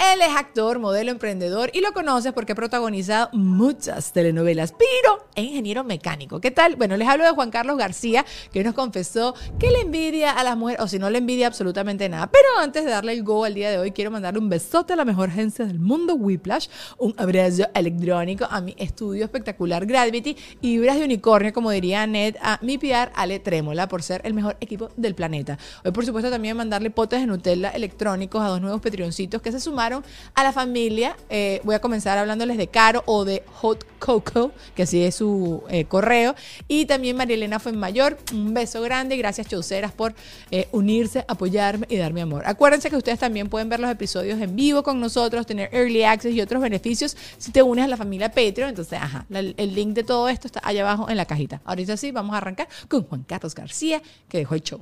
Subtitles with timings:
[0.00, 5.44] Él es actor, modelo, emprendedor y lo conoces porque ha protagonizado muchas telenovelas, pero es
[5.44, 6.40] ingeniero mecánico.
[6.40, 6.76] ¿Qué tal?
[6.76, 10.56] Bueno, les hablo de Juan Carlos García, que nos confesó que le envidia a las
[10.56, 12.28] mujeres, o si no le envidia absolutamente nada.
[12.28, 14.96] Pero antes de darle el go al día de hoy, quiero mandarle un besote a
[14.96, 20.78] la mejor agencia del mundo, Whiplash, un abrazo electrónico a mi estudio espectacular Gravity y
[20.78, 24.56] vibras de unicornio, como diría Ned, a mi PR Ale Trémola, por ser el mejor
[24.60, 25.58] equipo del planeta.
[25.84, 29.60] Hoy, por supuesto, también mandarle potes de Nutella electrónicos a dos nuevos petrioncitos que se
[29.60, 29.89] sumaron
[30.34, 31.16] a la familia.
[31.28, 35.62] Eh, voy a comenzar hablándoles de Caro o de Hot Coco, que así es su
[35.68, 36.34] eh, correo.
[36.68, 39.16] Y también Marielena Fuenmayor, un beso grande.
[39.16, 40.14] Gracias, Chauceras, por
[40.50, 42.44] eh, unirse, apoyarme y darme amor.
[42.46, 46.34] Acuérdense que ustedes también pueden ver los episodios en vivo con nosotros, tener early access
[46.34, 48.70] y otros beneficios si te unes a la familia Patreon.
[48.70, 51.60] Entonces, ajá, el link de todo esto está allá abajo en la cajita.
[51.64, 54.80] Ahorita sí, vamos a arrancar con Juan Carlos García, que dejó el show.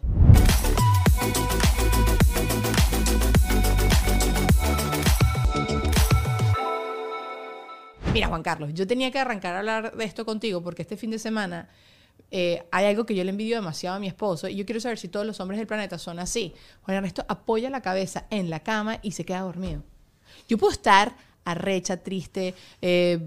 [8.13, 11.11] Mira, Juan Carlos, yo tenía que arrancar a hablar de esto contigo porque este fin
[11.11, 11.69] de semana
[12.31, 14.99] eh, hay algo que yo le envidio demasiado a mi esposo y yo quiero saber
[14.99, 16.55] si todos los hombres del planeta son así.
[16.83, 19.83] Juan Ernesto apoya la cabeza en la cama y se queda dormido.
[20.49, 23.19] Yo puedo estar arrecha, triste, eh,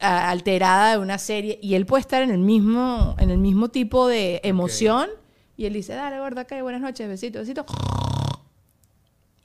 [0.00, 4.06] alterada de una serie y él puede estar en el mismo, en el mismo tipo
[4.06, 5.10] de emoción
[5.56, 7.64] y él dice, dale, gorda, que buenas noches, besito, besito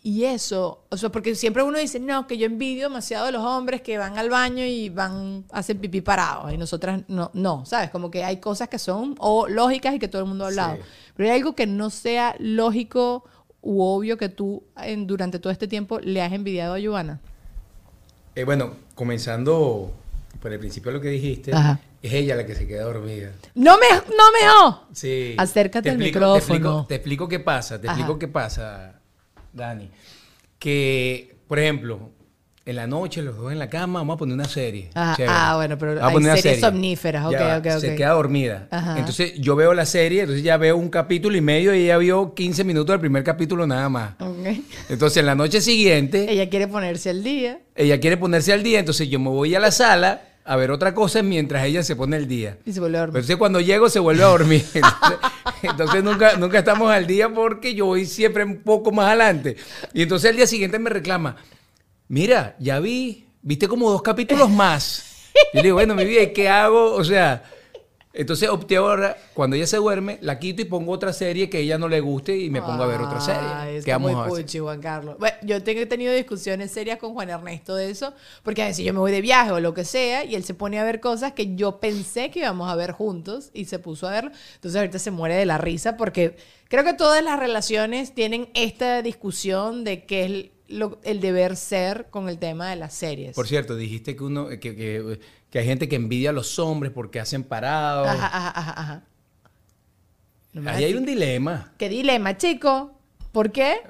[0.03, 3.43] y eso, o sea, porque siempre uno dice, no, que yo envidio demasiado a los
[3.43, 7.91] hombres que van al baño y van, hacen pipí parados, y nosotras no, no, ¿sabes?
[7.91, 10.79] Como que hay cosas que son o lógicas y que todo el mundo ha hablado.
[11.15, 13.25] Pero hay algo que no sea lógico
[13.61, 17.19] u obvio que tú en, durante todo este tiempo le has envidiado a Giovanna.
[18.33, 19.93] Eh, bueno, comenzando
[20.41, 21.51] por el principio de lo que dijiste,
[22.01, 23.33] es ella la que se queda dormida.
[23.53, 24.87] ¡No me, no me oh!
[24.93, 25.35] Sí.
[25.37, 26.87] Acércate al micrófono.
[26.87, 29.00] Te explico, qué pasa, te explico qué pasa.
[29.53, 29.89] Dani,
[30.59, 32.11] que, por ejemplo,
[32.63, 34.89] en la noche, los dos en la cama, vamos a poner una serie.
[34.93, 36.59] ah, bueno, pero hay series serie.
[36.59, 37.79] somníferas, ok, ok, ok.
[37.79, 38.67] Se queda dormida.
[38.97, 42.35] Entonces yo veo la serie, entonces ya veo un capítulo y medio y ella vio
[42.35, 44.13] 15 minutos del primer capítulo nada más.
[44.89, 46.31] Entonces en la noche siguiente...
[46.31, 47.59] Ella quiere ponerse al día.
[47.75, 50.93] Ella quiere ponerse al día, entonces yo me voy a la sala a ver otra
[50.93, 52.57] cosa mientras ella se pone el día.
[52.65, 53.17] Y se vuelve a dormir.
[53.17, 54.65] Entonces cuando llego se vuelve a dormir.
[55.63, 59.57] Entonces, nunca, nunca estamos al día porque yo voy siempre un poco más adelante.
[59.93, 61.37] Y entonces el día siguiente me reclama,
[62.07, 65.29] mira, ya vi, viste como dos capítulos más.
[65.53, 66.93] Y le digo, bueno, mi vida, ¿qué hago?
[66.93, 67.43] O sea,
[68.13, 71.59] entonces opté ahora, cuando ella se duerme, la quito y pongo otra serie que a
[71.61, 73.77] ella no le guste y me pongo a ver otra serie.
[73.77, 75.15] Es muy puchi, Juan Carlos.
[75.17, 78.13] Bueno, yo tengo tenido discusiones serias con Juan Ernesto de eso,
[78.43, 80.53] porque a veces yo me voy de viaje o lo que sea y él se
[80.53, 84.07] pone a ver cosas que yo pensé que íbamos a ver juntos y se puso
[84.07, 84.31] a ver.
[84.55, 86.35] Entonces ahorita se muere de la risa porque
[86.67, 90.49] creo que todas las relaciones tienen esta discusión de qué es
[91.03, 93.35] el deber ser con el tema de las series.
[93.35, 95.19] Por cierto, dijiste que uno que que
[95.59, 98.07] hay gente que envidia a los hombres porque hacen parados.
[98.07, 99.03] Ajá, ajá, ajá.
[100.65, 101.73] Ahí hay un dilema.
[101.77, 102.91] ¿Qué dilema, chico?
[103.31, 103.81] ¿Por qué?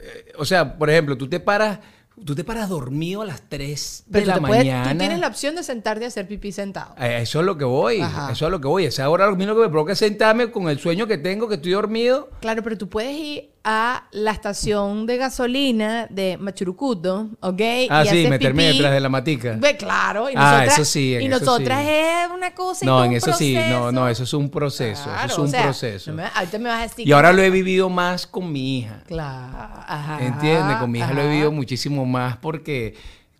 [0.00, 1.78] Eh, o sea, por ejemplo, tú te paras,
[2.24, 4.92] tú te paras dormido a las 3 de la mañana.
[4.92, 6.94] tú tienes la opción de sentarte y hacer pipí sentado.
[6.98, 8.00] Eh, eso es lo que voy.
[8.30, 8.84] Eso es lo que voy.
[8.86, 11.72] Esa hora lo mismo que me provoca sentarme con el sueño que tengo, que estoy
[11.72, 12.30] dormido.
[12.40, 17.60] Claro, pero tú puedes ir a la estación de gasolina de Machurucuto, ¿ok?
[17.88, 18.72] Ah, y sí, meterme pipí.
[18.76, 19.56] detrás de la matica.
[19.58, 20.28] Ve, claro.
[20.28, 21.88] Y Ah, nosotras, eso sí, en Y eso nosotras sí.
[21.90, 25.04] es una cosa y No, en un eso sí, no, no, eso es un proceso,
[25.04, 26.10] Claro, eso es un o sea, proceso.
[26.10, 28.80] no me- ahorita me vas a decir Y ahora lo he vivido más con mi
[28.80, 29.02] hija.
[29.06, 29.56] Claro.
[29.86, 30.76] Ajá, ¿Entiendes?
[30.76, 32.94] Con mi hija lo he vivido muchísimo más porque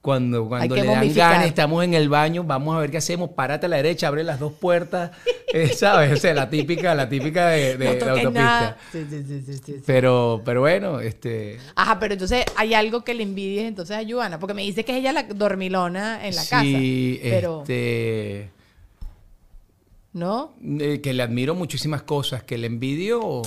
[0.04, 3.64] cuando, cuando le dan ganas, estamos en el baño, vamos a ver qué hacemos, párate
[3.64, 5.12] a la derecha, abre las dos puertas,
[5.54, 6.12] eh, ¿sabes?
[6.12, 8.76] O sea, la típica, la típica de, de No la autopista.
[8.92, 9.76] Sí, sí, sí.
[9.86, 11.58] Pero, pero bueno, este...
[11.74, 14.92] Ajá, pero entonces hay algo que le envidies entonces a Joana, porque me dice que
[14.92, 16.60] es ella la dormilona en la casa.
[16.60, 18.50] sí, Pero, este...
[20.12, 20.52] ¿no?
[20.80, 23.40] eh, que le admiro muchísimas cosas, que le envidio...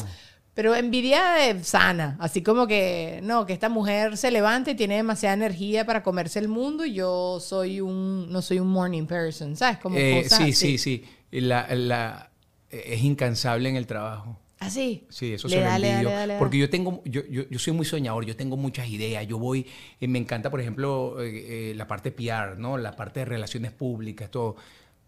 [0.57, 1.21] Pero envidia
[1.63, 6.01] sana, así como que, no, que esta mujer se levanta y tiene demasiada energía para
[6.01, 9.77] comerse el mundo y yo soy un, no soy un morning person, ¿sabes?
[9.77, 10.77] Como Eh, cosas sí, así.
[10.77, 11.05] sí, sí.
[11.41, 12.31] La, la-
[12.71, 14.39] es incansable en el trabajo.
[14.59, 15.05] Así.
[15.09, 16.09] Sí, eso Le se lo da, da, envidio.
[16.09, 16.39] le da, le da.
[16.39, 19.67] Porque yo tengo, yo, yo, yo soy muy soñador, yo tengo muchas ideas, yo voy,
[20.01, 22.79] eh, me encanta, por ejemplo, eh, eh, la parte PR, ¿no?
[22.79, 24.55] La parte de relaciones públicas, todo.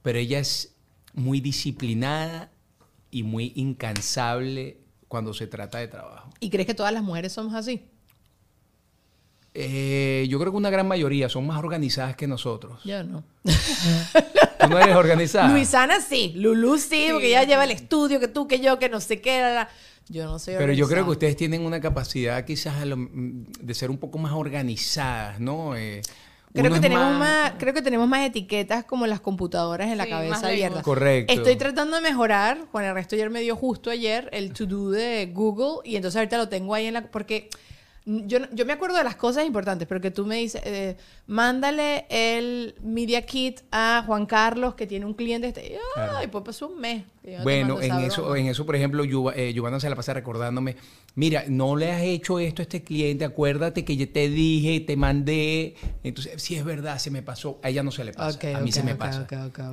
[0.04, 0.76] Pero ella es
[1.16, 2.52] muy disciplinada
[3.10, 4.78] y muy incansable
[5.10, 6.30] cuando se trata de trabajo.
[6.40, 7.84] ¿Y crees que todas las mujeres somos así?
[9.56, 12.80] Eh, yo creo que una gran mayoría son más organizadas que nosotros.
[12.86, 13.24] Yo no.
[13.44, 15.50] ¿Tú no eres organizada?
[15.52, 19.02] Luisana sí, Lulu sí, porque ella lleva el estudio, que tú, que yo, que no
[19.02, 19.42] sé qué.
[19.42, 19.70] la, la.
[20.08, 23.46] Yo no soy Pero yo creo que ustedes tienen una capacidad quizás a lo- mm,
[23.62, 25.76] de ser un poco más organizadas, ¿no?
[25.76, 26.02] Eh,
[26.54, 27.54] Creo que, tenemos más...
[27.60, 30.82] creo que tenemos más etiquetas como las computadoras en la cabeza abierta.
[30.82, 31.32] Correcto.
[31.32, 32.66] Estoy tratando de mejorar.
[32.72, 36.50] Juan Ernesto ayer me dio justo ayer el to-do de Google y entonces ahorita lo
[36.50, 37.02] tengo ahí en la...
[37.04, 37.50] Porque
[38.06, 40.98] yo, yo me acuerdo de las cosas importantes, pero que tú me dices, eh,
[41.28, 45.48] mándale el Media Kit a Juan Carlos que tiene un cliente.
[45.50, 46.32] Este, y, ay, Claro.
[46.32, 47.04] pues pasó un mes.
[47.44, 48.40] Bueno, en eso, broma.
[48.40, 49.04] en eso, por ejemplo,
[49.36, 50.76] eh, Giovanna se la pasa recordándome,
[51.16, 54.96] mira, no le has hecho esto a este cliente, acuérdate que yo te dije, te
[54.96, 55.76] mandé.
[56.04, 57.60] Entonces, si es verdad, se me pasó.
[57.62, 59.28] A ella no se le pasa, a mí se me ok, pasa.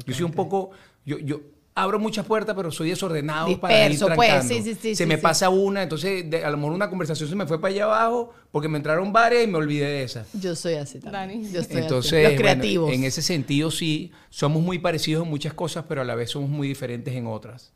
[0.07, 0.71] yo soy un poco,
[1.07, 1.41] yo, yo
[1.77, 4.55] abro muchas puertas, pero soy desordenado para ir Disperso, pues, trancando.
[4.55, 5.21] sí, sí, sí, se sí, me sí.
[5.23, 8.33] pasa una, entonces de- a lo mejor una conversación se me fue para allá abajo
[8.51, 10.25] porque me entraron varias y me olvidé de esa.
[10.33, 11.43] Yo soy así también.
[11.43, 11.53] Dani.
[11.53, 12.23] Yo estoy Entonces, así.
[12.23, 12.93] Los bueno, creativos.
[12.93, 16.49] en ese sentido sí, somos muy parecidos en muchas cosas, pero a la vez somos
[16.49, 17.73] muy diferentes en otras.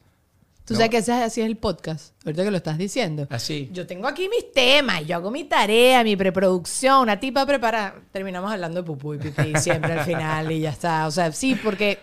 [0.65, 0.79] Tú ¿no?
[0.79, 3.27] sabes que ese- así es el podcast, ahorita que lo estás diciendo.
[3.29, 3.69] Así.
[3.73, 7.97] Yo tengo aquí mis temas, yo hago mi tarea, mi preproducción, una tipa prepara.
[8.13, 11.07] Terminamos hablando de pupú y pipí siempre al final y ya está.
[11.07, 11.99] O sea, sí, porque.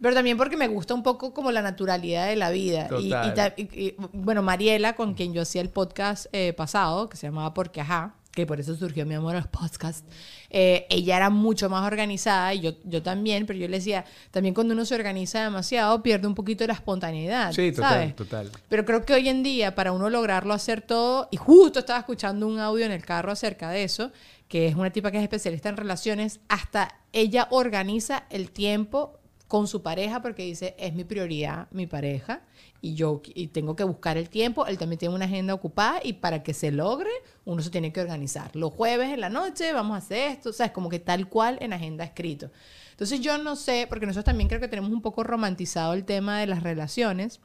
[0.00, 2.88] Pero también porque me gusta un poco como la naturalidad de la vida.
[3.00, 3.34] Y- Y, Total.
[3.34, 7.26] ta- y- y, bueno, Mariela, con quien yo hacía el podcast eh, pasado, que se
[7.26, 10.04] llamaba Porque Ajá, que por eso surgió mi amor a los podcasts,
[10.50, 14.54] eh, ella era mucho más organizada y yo, yo también, pero yo le decía, también
[14.54, 17.50] cuando uno se organiza demasiado, pierde un poquito la espontaneidad.
[17.52, 18.14] Sí, total, ¿sabes?
[18.14, 18.52] total.
[18.68, 22.46] Pero creo que hoy en día, para uno lograrlo hacer todo, y justo estaba escuchando
[22.46, 24.12] un audio en el carro acerca de eso,
[24.46, 29.18] que es una tipa que es especialista en relaciones, hasta ella organiza el tiempo
[29.48, 32.42] con su pareja porque dice, es mi prioridad mi pareja
[32.82, 36.12] y yo y tengo que buscar el tiempo, él también tiene una agenda ocupada y
[36.12, 37.10] para que se logre
[37.46, 38.54] uno se tiene que organizar.
[38.54, 41.28] Los jueves en la noche vamos a hacer esto, o sea, es como que tal
[41.28, 42.50] cual en agenda escrito.
[42.90, 46.38] Entonces yo no sé, porque nosotros también creo que tenemos un poco romantizado el tema
[46.40, 47.40] de las relaciones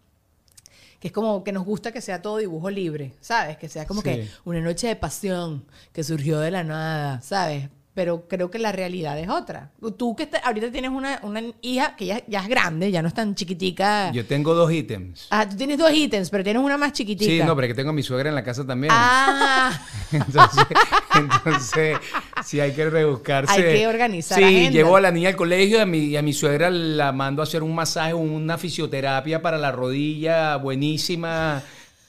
[0.99, 3.57] que es como que nos gusta que sea todo dibujo libre, ¿sabes?
[3.57, 4.06] Que sea como Sí.
[4.09, 7.69] que una noche de pasión que surgió de la nada, ¿sabes?
[7.95, 9.69] Pero creo que la realidad es otra.
[9.97, 13.07] Tú que está- ahorita tienes una, una hija que ya, ya es grande, ya no
[13.07, 14.12] es tan chiquitica.
[14.12, 15.28] Yo tengo dos ítems.
[15.30, 17.31] Ah, tú tienes dos ítems, pero tienes una más chiquitica.
[17.31, 18.92] Sí, no, pero que tengo a mi suegra en la casa también.
[18.95, 19.80] Ah,
[20.12, 20.66] Entonces,
[21.16, 21.97] entonces
[22.44, 23.54] sí hay que rebuscarse.
[23.54, 24.71] Hay que organizar Sí, agenda.
[24.71, 27.42] llevo a la niña al colegio y a mi, y a mi suegra la mando
[27.42, 31.62] a hacer un masaje, una fisioterapia para la rodilla buenísima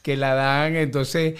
[0.02, 0.76] que la dan.
[0.76, 1.34] Entonces,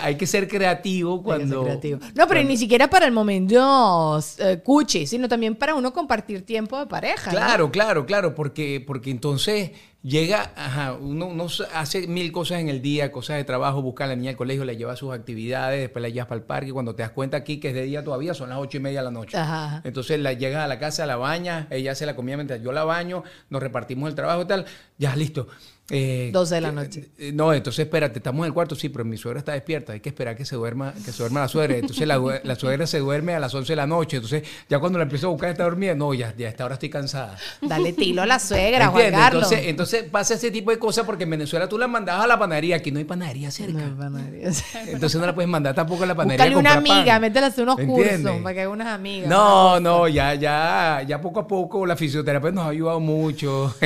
[0.00, 1.64] hay que ser creativo ser cuando...
[1.64, 1.98] creativo.
[2.14, 6.78] No, pero ni siquiera para el momento eh, cuchi, sino también para uno compartir tiempo
[6.78, 7.30] de pareja.
[7.30, 7.36] ¿no?
[7.36, 12.80] Claro, claro, claro, porque, porque entonces llega, ajá, uno, uno hace mil cosas en el
[12.80, 15.80] día, cosas de trabajo, busca a la niña al colegio, la lleva a sus actividades,
[15.80, 18.04] después la llevas para el parque, cuando te das cuenta aquí que es de día
[18.04, 19.36] todavía, son las ocho y media de la noche.
[19.36, 19.82] Ajá.
[19.84, 22.84] Entonces la llegas a la casa, la bañas, ella hace la comida mientras yo la
[22.84, 24.64] baño, nos repartimos el trabajo y tal,
[24.96, 25.48] ya listo.
[25.88, 27.08] Eh, 12 de la que- noche.
[27.18, 30.00] eh, No, entonces espérate, estamos en el cuarto, sí, pero mi suegra está despierta, hay
[30.00, 31.76] que esperar que se duerma, que se duerma la suegra.
[31.76, 34.98] Entonces la, la suegra se duerme a las 11 de la noche, entonces ya cuando
[34.98, 37.36] la empiezo a buscar está dormida, no, ya, ya a esta hora estoy cansada.
[37.60, 39.12] Dale tilo a la suegra, Juan.
[39.12, 39.44] Carlos.
[39.44, 42.38] Entonces, entonces pasa ese tipo de cosas porque en Venezuela tú la mandabas a la
[42.38, 43.80] panadería, aquí no hay panadería cerca.
[43.86, 44.50] No, panadería.
[44.88, 46.46] Entonces no la puedes mandar tampoco a la panadería.
[46.46, 47.20] Búscale una amiga, pan.
[47.22, 48.20] métela a hacer unos ¿Entiendes?
[48.22, 49.28] cursos para que haga unas amigas.
[49.30, 53.72] No, no, ya, ya, ya poco a poco la fisioterapia nos ha ayudado mucho.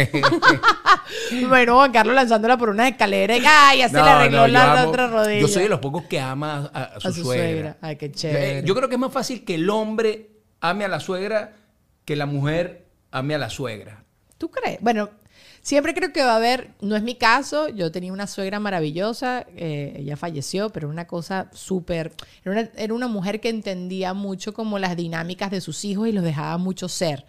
[1.48, 3.78] Bueno, Juan Carlos lanzándola por una escalera y ¡ay!
[3.78, 5.40] Ya se le No, arregló no, yo la amo- otra rodilla.
[5.40, 7.44] Yo soy de los pocos que ama a, a su, A su suegra.
[7.46, 7.76] suegra.
[7.80, 8.62] Ay, qué Eh, chévere.
[8.64, 10.30] Yo creo que es más fácil que el hombre
[10.60, 11.52] ame a la suegra
[12.04, 14.04] que la mujer ame a la suegra.
[14.38, 14.78] ¿Tú crees?
[14.80, 15.10] Bueno,
[15.62, 19.46] siempre creo que va a haber, no es mi caso, yo tenía una suegra maravillosa,
[19.56, 22.12] eh, ella falleció, pero una cosa súper,
[22.44, 26.12] era una, era una mujer que entendía mucho como las dinámicas de sus hijos y
[26.12, 27.26] los dejaba mucho ser.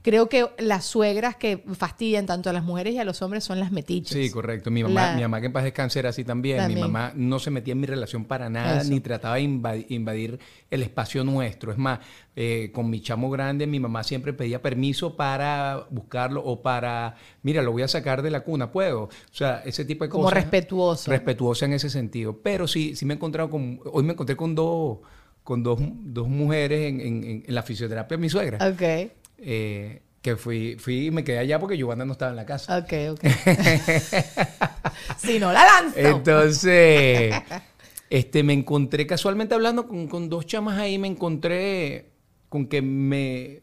[0.00, 3.58] Creo que las suegras que fastidian tanto a las mujeres y a los hombres son
[3.58, 4.16] las metiches.
[4.16, 4.70] Sí, correcto.
[4.70, 6.58] Mi mamá, La- mi mamá que en paz descanse era así también.
[6.58, 6.76] También.
[6.78, 8.90] Mi mamá no se metía en mi relación para nada, Eso.
[8.90, 10.38] ni trataba de invadi- invadir
[10.70, 11.72] el espacio nuestro.
[11.72, 11.98] Es más,
[12.36, 17.60] eh, con mi chamo grande, mi mamá siempre pedía permiso para buscarlo o para, mira,
[17.62, 19.02] lo voy a sacar de la cuna, ¿puedo?
[19.02, 20.42] O sea, ese tipo de Como cosas.
[20.44, 21.10] respetuosa.
[21.10, 22.38] Respetuosa en ese sentido.
[22.40, 24.98] Pero sí, sí me he encontrado con, hoy me encontré con dos,
[25.42, 28.58] con dos, dos mujeres en, en- en- en la fisioterapia de mi suegra.
[28.68, 32.46] Ok, Eh, que fui, fui y me quedé allá porque Giovanna no estaba en la
[32.46, 32.78] casa.
[32.78, 33.24] ok, ok.
[35.18, 35.98] si no la lanzo.
[35.98, 37.34] Entonces,
[38.10, 42.10] este, me encontré casualmente hablando con, con dos chamas ahí, me encontré
[42.48, 43.62] con que me,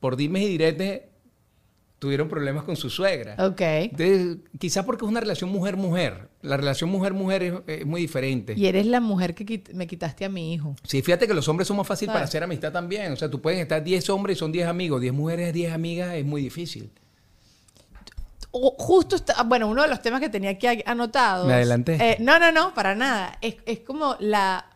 [0.00, 1.02] por dimes y diretes,
[2.02, 3.36] tuvieron problemas con su suegra.
[3.38, 3.60] ok.
[3.60, 6.30] Entonces, quizás porque es una relación mujer-mujer.
[6.42, 8.54] La relación mujer-mujer es, es muy diferente.
[8.56, 10.74] Y eres la mujer que quit- me quitaste a mi hijo.
[10.82, 12.30] Sí, fíjate que los hombres son más fáciles para ¿Sabes?
[12.30, 13.12] hacer amistad también.
[13.12, 16.14] O sea, tú puedes estar 10 hombres y son 10 amigos, 10 mujeres, 10 amigas,
[16.16, 16.90] es muy difícil.
[18.50, 21.46] O- justo está, bueno, uno de los temas que tenía aquí anotados.
[21.46, 21.94] ¿Me adelanté?
[22.00, 23.38] eh, no, no, no, para nada.
[23.40, 24.66] Es, es como la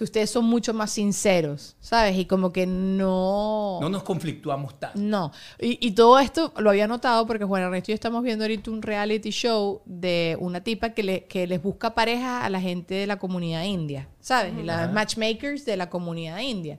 [0.00, 2.16] que ustedes son mucho más sinceros, ¿sabes?
[2.16, 3.78] Y como que no.
[3.82, 4.98] No nos conflictuamos tanto.
[4.98, 5.30] No.
[5.60, 8.70] Y, y todo esto lo había notado porque Juan Ernesto y yo estamos viendo ahorita
[8.70, 12.94] un reality show de una tipa que, le- que les busca pareja a la gente
[12.94, 14.54] de la comunidad india, ¿sabes?
[14.58, 16.78] Y Las matchmakers de la comunidad india.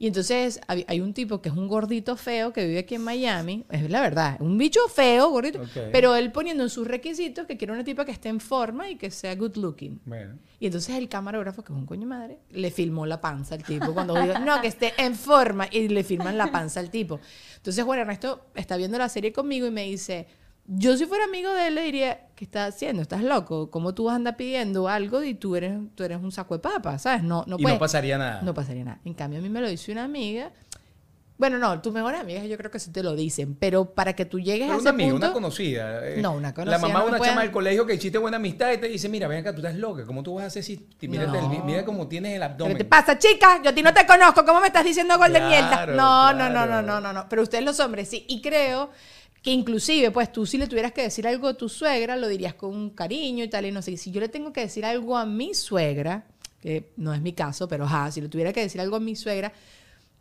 [0.00, 3.64] Y entonces hay un tipo que es un gordito feo que vive aquí en Miami,
[3.68, 7.72] es la verdad, un bicho feo, gordito, pero él poniendo en sus requisitos que quiere
[7.72, 10.00] una tipa que esté en forma y que sea good looking.
[10.04, 10.38] Bueno.
[10.60, 13.92] Y entonces el camarógrafo, que es un coño madre, le filmó la panza al tipo
[13.92, 17.18] cuando dijo, no, que esté en forma y le filman la panza al tipo.
[17.56, 20.28] Entonces Juan Ernesto está viendo la serie conmigo y me dice,
[20.70, 23.00] yo si fuera amigo de él le diría, ¿qué estás haciendo?
[23.02, 23.70] ¿Estás loco?
[23.70, 26.60] ¿Cómo tú vas a andar pidiendo algo y tú eres, tú eres un saco de
[26.60, 26.98] papa?
[26.98, 27.22] ¿Sabes?
[27.22, 28.42] No, no y puedes- no pasaría nada.
[28.42, 29.00] no pasaría nada.
[29.04, 30.52] En cambio, a mí me lo dice una amiga.
[31.38, 34.24] Bueno, no, tus mejores amigas yo creo que sí te lo dicen, pero para que
[34.24, 35.26] tú llegues Pero a una ese amiga, punto...
[35.26, 36.06] una conocida.
[36.08, 38.38] eh, No, una La conocida mamá no de una chama del colegio que hiciste buena
[38.38, 40.04] amistad y te dice, mira, ven acá, tú estás loca.
[40.04, 40.88] ¿Cómo tú vas a hacer si...
[41.00, 41.52] Mírate No.
[41.52, 42.76] el- mira cómo tienes el ¿Qué abdomen.
[42.76, 43.62] te pasa, chica?
[43.62, 44.44] Yo a ti no te conozco.
[44.44, 45.86] ¿Cómo me estás diciendo gol de mierda?
[45.86, 47.26] No, no, no, no, no, no, no.
[47.28, 48.26] Pero ustedes los hombres sí.
[48.28, 48.90] Y creo
[49.52, 52.90] inclusive, pues tú si le tuvieras que decir algo a tu suegra, lo dirías con
[52.90, 53.66] cariño y tal.
[53.66, 56.26] Y no sé, si yo le tengo que decir algo a mi suegra,
[56.60, 59.16] que no es mi caso, pero ajá, si le tuviera que decir algo a mi
[59.16, 59.52] suegra,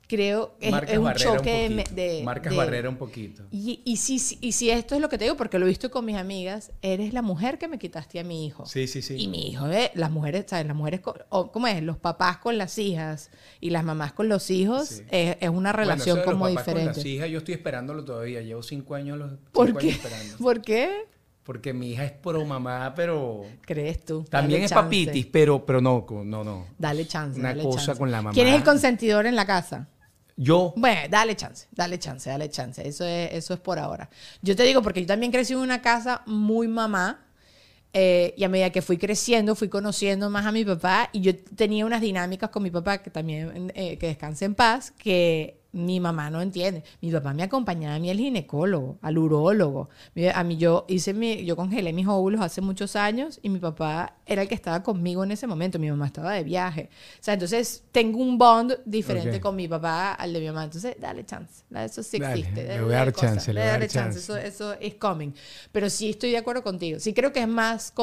[0.07, 3.43] creo que es, es un choque de, un Marcas de- barrera un poquito.
[3.51, 5.91] Y, y, si, y si esto es lo que te digo, porque lo he visto
[5.91, 8.65] con mis amigas, eres la mujer que me quitaste a mi hijo.
[8.65, 9.15] Sí, sí, sí.
[9.17, 9.91] Y mi hijo, ¿eh?
[9.95, 10.65] las mujeres, ¿sabes?
[10.65, 11.83] Las mujeres, con- o, ¿cómo es?
[11.83, 15.03] Los papás con las hijas y las mamás con los hijos Sí.
[15.11, 16.99] es, es una relación Bueno, eso de como los papás Con diferente.
[16.99, 18.41] las hijas, yo estoy esperándolo todavía.
[18.41, 19.87] Llevo cinco años, los, ¿Por cinco qué?
[19.87, 20.37] años esperando.
[20.39, 20.89] ¿Por qué?
[21.43, 23.43] Porque mi hija es pro mamá, pero...
[23.61, 24.25] ¿Crees tú?
[24.29, 24.83] También Dale es chance.
[24.83, 26.65] papitis, pero, pero no, no, no.
[26.77, 27.39] Dale chance.
[27.39, 27.99] Una dale cosa chance.
[27.99, 28.33] con la mamá.
[28.33, 29.87] ¿Quién es el consentidor en la casa?
[30.39, 32.87] Yo, Bueno, dale chance, dale chance, dale chance.
[32.87, 34.09] Eso es, eso es por ahora.
[34.41, 37.23] Yo te digo, porque yo también crecí en una casa muy mamá.
[37.93, 41.09] eh, y a medida que fui creciendo, fui conociendo más a mi papá.
[41.13, 44.91] Y yo tenía unas dinámicas con mi papá, que también, eh, que descanse en paz,
[44.91, 46.83] que mi mamá no entiende.
[47.01, 49.89] Mi papá me acompañaba a mí al ginecólogo, al urólogo.
[50.15, 53.59] Mi- A mí yo hice mi, yo congelé mis óvulos hace muchos años y mi
[53.59, 55.79] papá era el que estaba conmigo en ese momento.
[55.79, 56.89] Mi mamá estaba de viaje.
[57.19, 60.63] O sea, entonces tengo un bond diferente con mi papá al de mi mamá.
[60.65, 61.63] Entonces, dale chance.
[61.75, 62.63] Eso sí Dale, existe.
[62.67, 64.19] le voy a dar cosa, chance, le voy a dar chance.
[64.19, 65.31] Eso, eso es coming.
[65.71, 66.99] Pero sí estoy de acuerdo contigo.
[66.99, 67.93] Sí creo que es más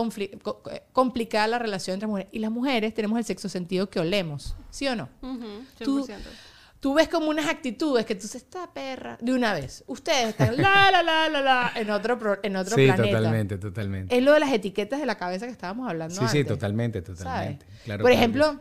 [0.92, 2.28] complicada la relación entre mujeres.
[2.32, 4.54] Y las mujeres tenemos el sexo sentido que olemos.
[4.70, 5.08] ¿Sí o no?
[5.22, 6.06] Ujú, Tú- 100%.
[6.06, 6.53] Tú
[6.92, 9.84] ves como unas actitudes que tú dices, esta perra, de una vez.
[9.86, 13.16] Ustedes están la, la, la, la, la, en otro, pro- en otro sí, planeta.
[13.18, 14.14] totalmente, totalmente.
[14.16, 16.32] Es lo de las etiquetas de la cabeza que estábamos hablando Sí, antes.
[16.32, 17.64] sí, totalmente, totalmente.
[17.84, 18.60] Claro, Por claro ejemplo,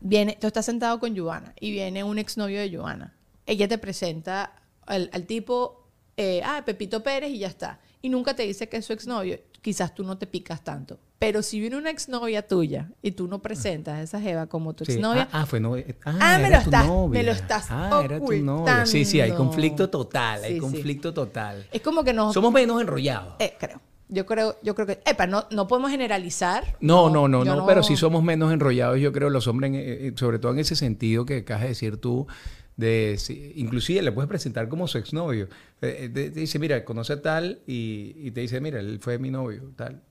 [0.00, 3.14] viene, tú estás sentado con Joana y viene un exnovio de Joana.
[3.44, 4.54] Ella te presenta
[4.86, 7.80] al, al tipo, eh, ah, Pepito Pérez y ya está.
[8.00, 9.38] Y nunca te dice que es su exnovio.
[9.60, 10.98] Quizás tú no te picas tanto.
[11.22, 14.84] Pero si viene una exnovia tuya y tú no presentas a esa jeva como tu
[14.84, 14.94] Sí.
[14.94, 15.84] exnovia, Ah, ah, fue novia.
[16.04, 18.84] Ah, Ah, me lo estás- me lo estás Ah, era tu novia.
[18.86, 20.58] Sí, sí, hay conflicto total, hay sí.
[20.58, 21.64] conflicto total.
[21.70, 22.34] es como que nos...
[22.34, 23.34] Somos menos enrollados.
[23.38, 23.80] eh, creo.
[24.08, 25.00] Yo creo, yo creo que...
[25.06, 26.76] Epa, no, no podemos generalizar.
[26.80, 30.12] No, no, no, no, pero sí somos menos enrollados, yo creo, los hombres, eh, eh,
[30.16, 32.26] sobre todo en ese sentido que acabas de decir tú,
[32.76, 35.44] de si- inclusive le puedes presentar como su exnovio.
[35.80, 38.98] Eh, eh, te, te dice, mira, conoce a tal y, y te dice, mira, él
[39.00, 40.02] fue mi novio, tal.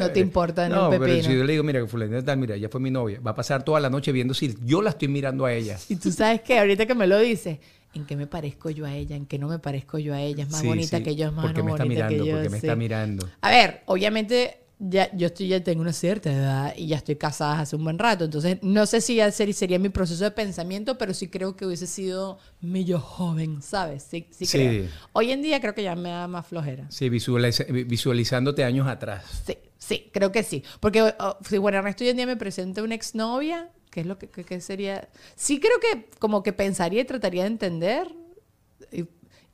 [0.00, 1.22] No te importa no, un pero pepino.
[1.28, 3.34] si yo le digo, mira, fulanita de tal, mira, ella fue mi novia, va a
[3.34, 5.78] pasar toda la noche viendo si yo la estoy mirando a ella.
[5.88, 7.58] Y tú sabes que ahorita que me lo dices,
[7.94, 9.16] ¿en qué me parezco yo a ella?
[9.16, 10.44] ¿En qué no me parezco yo a ella?
[10.44, 11.02] Es más Sí, bonita sí.
[11.04, 12.24] que yo, es más ¿Por qué no me está bonita mirando?
[12.24, 12.34] que yo.
[12.36, 12.66] ¿Por qué me sí.
[12.66, 13.28] está mirando?
[13.40, 17.60] A ver, obviamente ya yo estoy ya tengo una cierta edad y ya estoy casada
[17.60, 20.98] hace un buen rato, entonces no sé si ya ser- sería mi proceso de pensamiento,
[20.98, 24.02] pero sí creo que hubiese sido mi yo joven, ¿sabes?
[24.10, 24.86] Sí, sí, creo.
[25.12, 26.86] Hoy en día creo que ya me da más flojera.
[26.90, 29.42] Sí, visualiza- visualizándote años atrás.
[29.46, 30.62] Sí, sí, creo que sí.
[30.80, 34.18] Porque oh, si bueno, Ernesto hoy en día me presenta una exnovia, ¿qué es lo
[34.18, 35.08] que, que- que sería?
[35.36, 38.08] Sí creo que como que pensaría y trataría de entender.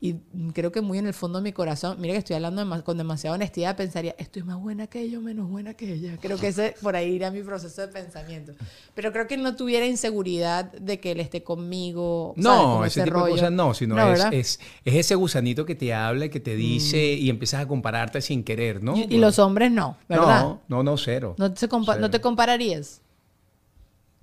[0.00, 0.14] Y
[0.54, 2.96] creo que muy en el fondo de mi corazón, mira que estoy hablando dema- con
[2.98, 6.16] demasiada honestidad, pensaría, estoy más buena que ella o menos buena que ella.
[6.20, 8.52] Creo que ese por ahí iría mi proceso de pensamiento.
[8.94, 12.32] Pero creo que no tuviera inseguridad de que él esté conmigo.
[12.36, 13.34] No, ese, ese tipo de rollo.
[13.34, 14.24] cosas no, sino No, es.
[14.24, 14.32] Mm.
[14.34, 18.20] es, es ese gusanito que te habla y que te dice y empiezas a compararte
[18.20, 18.96] sin querer, ¿no?
[18.96, 20.42] y, y los hombres no, ¿verdad?
[20.42, 21.34] No, no, no, cero.
[21.38, 21.82] No te, Cero.
[21.98, 23.02] no te compararías.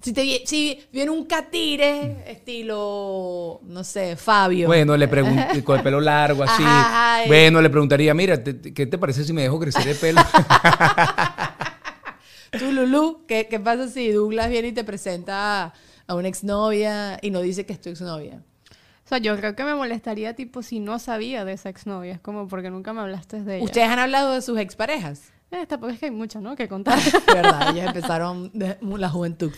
[0.05, 4.67] Si, te, si viene un catire, estilo, no sé, Fabio.
[4.67, 6.61] Bueno, le pregunto, con el pelo largo así.
[6.63, 9.95] Ajá, bueno, le preguntaría, mira, te- te- ¿qué te parece si me dejo crecer el
[9.97, 10.21] pelo?
[12.59, 15.73] Tú, Lulú, ¿qué, ¿qué pasa si Douglas viene y te presenta a,
[16.05, 18.43] a una exnovia y no dice que es tu exnovia?
[18.69, 22.13] O sea, yo creo que me molestaría tipo si no sabía de esa exnovia.
[22.13, 23.63] Es como porque nunca me hablaste de ella.
[23.65, 25.31] ¿Ustedes han hablado de sus exparejas?
[25.51, 26.55] Eh, tampoco es que hay mucho, ¿no?
[26.55, 26.99] Que contar.
[27.27, 27.69] ¿Verdad?
[27.75, 29.51] Ellos empezaron de la juventud.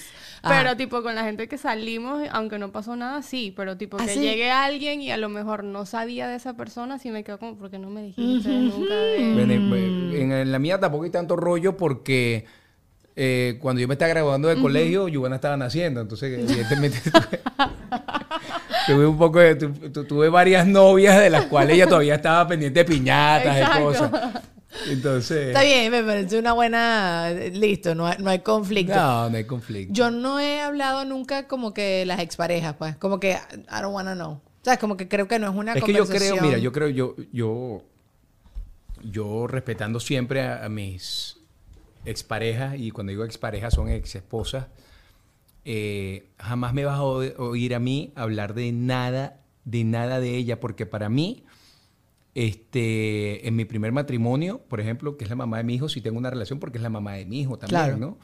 [0.44, 0.56] Ajá.
[0.56, 3.54] Pero tipo con la gente que salimos, aunque no pasó nada, sí.
[3.56, 4.20] Pero tipo ¿Ah, que sí?
[4.20, 7.58] llegue alguien y a lo mejor no sabía de esa persona, sí me quedo como,
[7.58, 9.34] ¿por qué no me dijiste nunca de...?
[9.34, 9.54] Bueno,
[10.16, 12.46] en, en la mía tampoco hay tanto rollo porque
[13.16, 16.02] eh, cuando yo me estaba graduando del colegio, Giovanna estaba naciendo.
[16.02, 17.00] Entonces, evidentemente,
[18.88, 19.56] tuve, un poco de...
[19.56, 23.60] tu- tu- tuve varias novias de las cuales ella todavía estaba pendiente de piñatas y
[23.60, 23.84] Exacto.
[23.84, 24.12] cosas.
[24.88, 25.48] Entonces...
[25.48, 27.30] Está bien, me parece una buena...
[27.32, 28.96] Listo, no hay, no hay conflicto.
[28.96, 29.94] No, no hay conflicto.
[29.94, 32.96] Yo no he hablado nunca como que las exparejas, pues.
[32.98, 34.42] Como que I don't wanna know.
[34.62, 34.80] ¿Sabes?
[34.80, 37.16] Como que creo que no es una es que yo creo, mira, yo creo, yo,
[37.32, 37.82] yo,
[39.04, 41.38] yo respetando siempre a, a mis
[42.06, 44.66] exparejas, y cuando digo exparejas son ex esposas,
[45.66, 50.36] eh, jamás me vas a o- oír a mí hablar de nada, de nada de
[50.36, 51.44] ella, porque para mí,
[52.38, 56.02] este, en mi primer matrimonio, por ejemplo, que es la mamá de mi hijo, sí
[56.02, 57.98] tengo una relación porque es la mamá de mi hijo también, Claro.
[57.98, 58.18] ¿no?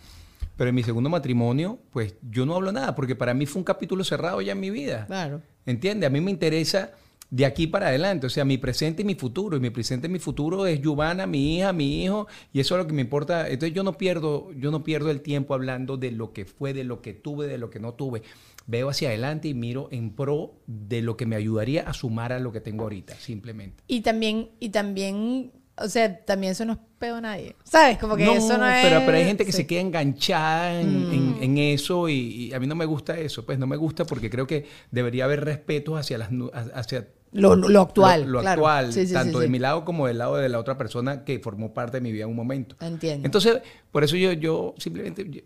[0.55, 3.63] Pero en mi segundo matrimonio, pues yo no hablo nada, porque para mí fue un
[3.63, 5.07] capítulo cerrado ya en mi vida.
[5.07, 5.41] Claro.
[5.65, 6.05] ¿Entiendes?
[6.07, 6.91] A mí me interesa
[7.35, 9.57] de aquí para adelante, o sea, mi presente y mi futuro.
[9.57, 12.81] Y mi presente y mi futuro es Giovanna, mi hija, mi hijo, y eso es
[12.83, 13.49] lo que me importa.
[13.49, 16.83] Entonces yo no pierdo, yo no pierdo el tiempo hablando de lo que fue, de
[16.83, 18.21] lo que tuve, de lo que no tuve.
[18.67, 22.39] Veo hacia adelante y miro en pro de lo que me ayudaría a sumar a
[22.39, 23.81] lo que tengo ahorita, simplemente.
[23.87, 27.55] Y también, y también, o sea, también eso no es pedo a nadie.
[27.63, 27.97] ¿Sabes?
[27.97, 28.85] Como que no, eso no es.
[28.85, 29.57] pero, pero hay gente que sí.
[29.57, 31.13] se queda enganchada en, Mm.
[31.13, 32.13] en- en eso y,
[32.49, 35.25] y a mí no me gusta eso, pues no me gusta porque creo que debería
[35.25, 36.29] haber respeto hacia las
[36.75, 38.21] hacia Lo, lo actual.
[38.23, 38.61] lo, lo claro.
[38.67, 41.23] actual, Sí, sí, tanto sí, de mi lado como del lado de la otra persona
[41.25, 42.75] que formó parte de mi vida en un momento.
[42.79, 43.25] Entiendo.
[43.25, 45.41] Entonces, por eso yo, yo simplemente, yo,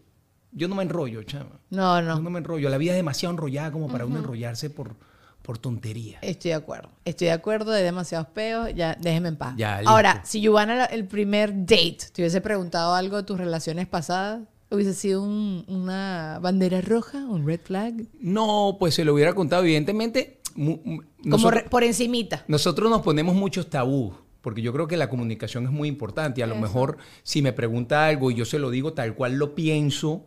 [0.52, 1.60] yo no me enrollo, chama.
[1.70, 2.20] no, Yo no.
[2.20, 2.70] no me enrollo.
[2.70, 4.96] La vida es demasiado enrollada como para uno enrollarse por,
[5.42, 6.20] por tonterías.
[6.24, 6.90] Estoy de acuerdo.
[7.06, 8.70] Estoy de acuerdo de demasiados peos.
[8.76, 9.54] Ya, déjeme en paz.
[9.58, 9.80] Ya.
[9.86, 14.94] Ahora, si Giovanna, el primer date, te hubiese preguntado algo de tus relaciones pasadas, hubiese
[14.94, 18.04] sido un- una bandera roja, un red flag.
[18.20, 20.37] No, pues se lo hubiera contado, evidentemente.
[20.58, 22.44] Mu- mu- Como nosotros- re- por encimita.
[22.50, 26.42] Nosotros nos ponemos muchos tabús, porque yo creo que la comunicación es muy importante.
[26.42, 29.36] Y a lo mejor, si me pregunta algo y yo se lo digo tal cual
[29.38, 30.26] lo pienso,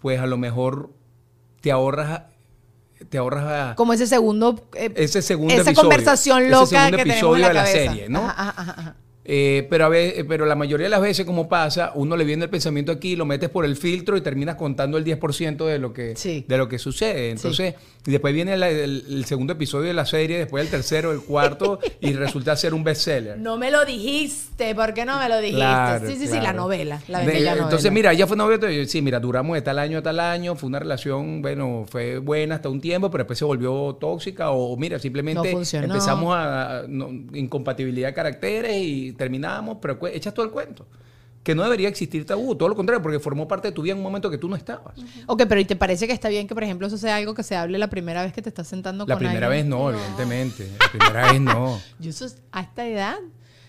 [0.00, 0.90] pues a lo mejor
[1.60, 2.22] te ahorras,
[3.08, 4.66] te ahorras Como ese segundo.
[4.74, 5.88] eh, ese segundo esa episodio.
[5.88, 7.90] conversación ese loca segundo que tenemos episodio en la de la cabeza.
[7.92, 8.18] serie, ¿no?
[8.20, 8.96] Ajá, ajá, ajá, ajá.
[9.26, 12.44] Eh, pero, a ve- pero la mayoría de las veces, como pasa, uno le viene
[12.44, 15.92] el pensamiento aquí, lo metes por el filtro y terminas contando el 10% de lo
[15.94, 16.44] que, Sí.
[16.46, 17.30] de lo que sucede.
[17.30, 17.74] Entonces,
[18.06, 21.20] y después viene la- el, el segundo episodio de la serie, después el tercero, el
[21.22, 23.38] cuarto, y resulta ser un bestseller.
[23.38, 25.56] No me lo dijiste, ¿por qué no me lo dijiste?
[25.56, 27.62] Claro, sí, sí, sí, la novela, la De- bella novela.
[27.64, 30.54] Entonces, mira, ella fue novia, entonces, sí, mira, duramos de tal año a tal año,
[30.54, 34.76] fue una relación, bueno, fue buena hasta un tiempo, pero después se volvió tóxica o,
[34.76, 40.44] mira, simplemente No empezamos a, a- no, incompatibilidad de caracteres y terminamos, pero echas todo
[40.46, 40.86] el cuento.
[41.42, 43.98] Que no debería existir tabú, todo lo contrario, porque formó parte de tu vida en
[43.98, 44.94] un momento que tú no estabas.
[45.26, 47.42] Ok, pero ¿y te parece que está bien que, por ejemplo, eso sea algo que
[47.42, 49.68] se hable la primera vez que te estás sentando La con primera alguien?
[49.68, 50.66] vez no, evidentemente.
[50.80, 51.80] La primera vez no.
[52.00, 52.10] Yo
[52.50, 53.16] a esta edad,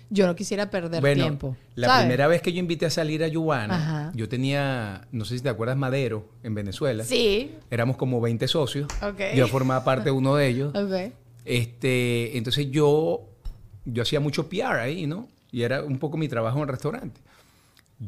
[0.10, 1.58] yo no quisiera perder Bueno, tiempo.
[1.76, 2.04] la ¿sabes?
[2.04, 5.50] primera vez que yo invité a salir a Yubana, yo tenía, no sé si te
[5.50, 7.04] acuerdas, Madero, en Venezuela.
[7.04, 7.56] Sí.
[7.70, 8.88] Éramos como 20 socios.
[9.02, 9.20] Ok.
[9.36, 10.74] Yo formaba parte de uno de ellos.
[10.76, 11.12] Ok.
[11.44, 13.28] Este, entonces yo,
[13.86, 15.28] yo hacía mucho PR ahí, ¿no?
[15.56, 17.22] Y era un poco mi trabajo en el restaurante.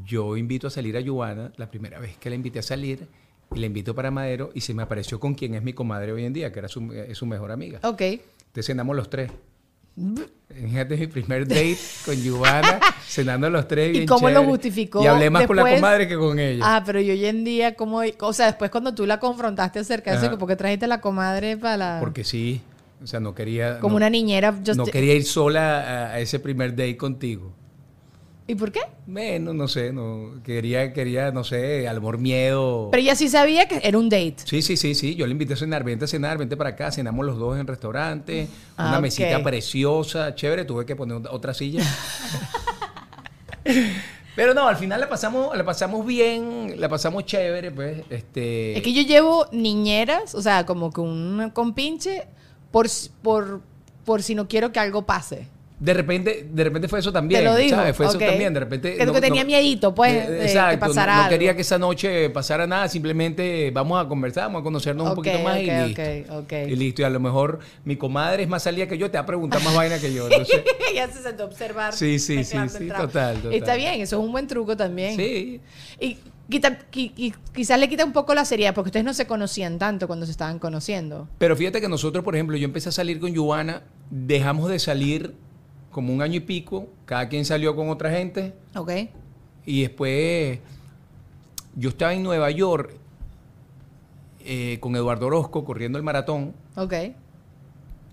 [0.05, 3.07] Yo invito a salir a Yubana, la primera vez que la invité a salir,
[3.55, 6.25] y la invito para Madero, y se me apareció con quien es mi comadre hoy
[6.25, 7.79] en día, que era su, es su mejor amiga.
[7.83, 8.01] Ok.
[8.01, 9.31] Entonces cenamos los tres.
[10.49, 13.91] Fíjate mi primer date con Yubana, cenando los tres.
[13.91, 14.51] ¿Y bien cómo lo chévere.
[14.51, 15.79] justificó Y hablé más con la después?
[15.79, 16.63] comadre que con ella.
[16.65, 18.01] Ah, pero y hoy en día, ¿cómo?
[18.19, 20.37] O sea, después cuando tú la confrontaste acerca de eso.
[20.37, 21.97] ¿por qué trajiste a la comadre para la...
[22.01, 22.61] Porque sí,
[23.03, 23.79] o sea, no quería.
[23.79, 24.57] Como no, una niñera.
[24.63, 27.53] yo no quería ir sola a, a ese primer date contigo.
[28.49, 28.79] ¿Y por qué?
[29.05, 32.87] Bueno, no sé, no quería, quería, no sé, al amor miedo.
[32.91, 34.37] Pero ella sí sabía que era un date.
[34.45, 35.15] Sí, sí, sí, sí.
[35.15, 36.89] Yo le invité a cenar, vente a cenar, vente para acá.
[36.91, 38.47] Cenamos los dos en restaurante.
[38.77, 40.63] Ah, una mesita preciosa, chévere.
[40.63, 41.83] Tuve que poner otra- otra silla.
[44.35, 48.03] Pero no, al final la pasamos, la pasamos bien, la pasamos chévere, pues.
[48.09, 48.77] Este.
[48.77, 52.27] Es que yo llevo niñeras, o sea, como que un compinche,
[52.71, 52.87] por,
[53.21, 53.61] por,
[54.05, 55.47] por si no quiero que algo pase.
[55.79, 57.41] De repente, de repente fue eso también.
[57.41, 57.75] Te lo digo.
[57.75, 57.95] ¿sabes?
[57.95, 58.51] Fue eso también.
[58.51, 58.95] De repente.
[58.97, 60.71] Que, que tenía miedito, pues, Eh, de, Exacto.
[60.71, 62.87] que pasara no, no quería que esa noche pasara nada.
[62.87, 66.55] Simplemente vamos a conversar, vamos a conocernos un poquito más y ok, listo.
[66.67, 67.01] Y listo.
[67.03, 69.63] Y a lo mejor mi comadre es más salida que yo, te va a preguntar
[69.63, 70.27] más vaina que yo.
[70.27, 70.63] Entonces,
[70.95, 71.93] ya se sentó a observar.
[71.93, 73.53] Sí, sí, sí, sí, total, total.
[73.53, 75.15] Está bien, eso es un buen truco también.
[75.15, 75.61] sí.
[75.99, 76.17] Y
[76.49, 79.77] quita- qui- qui- quizás le quita un poco la seriedad, porque ustedes no se conocían
[79.77, 81.27] tanto cuando se estaban conociendo.
[81.37, 85.33] Pero fíjate que nosotros, por ejemplo, yo empecé a salir con Yuana, dejamos de salir
[85.97, 88.91] como un año y pico, cada quien salió con otra gente, ¿Ok?
[89.65, 90.59] y después
[91.75, 92.93] yo estaba en Nueva York
[94.45, 96.93] eh, con Eduardo Orozco corriendo el maratón, Ok.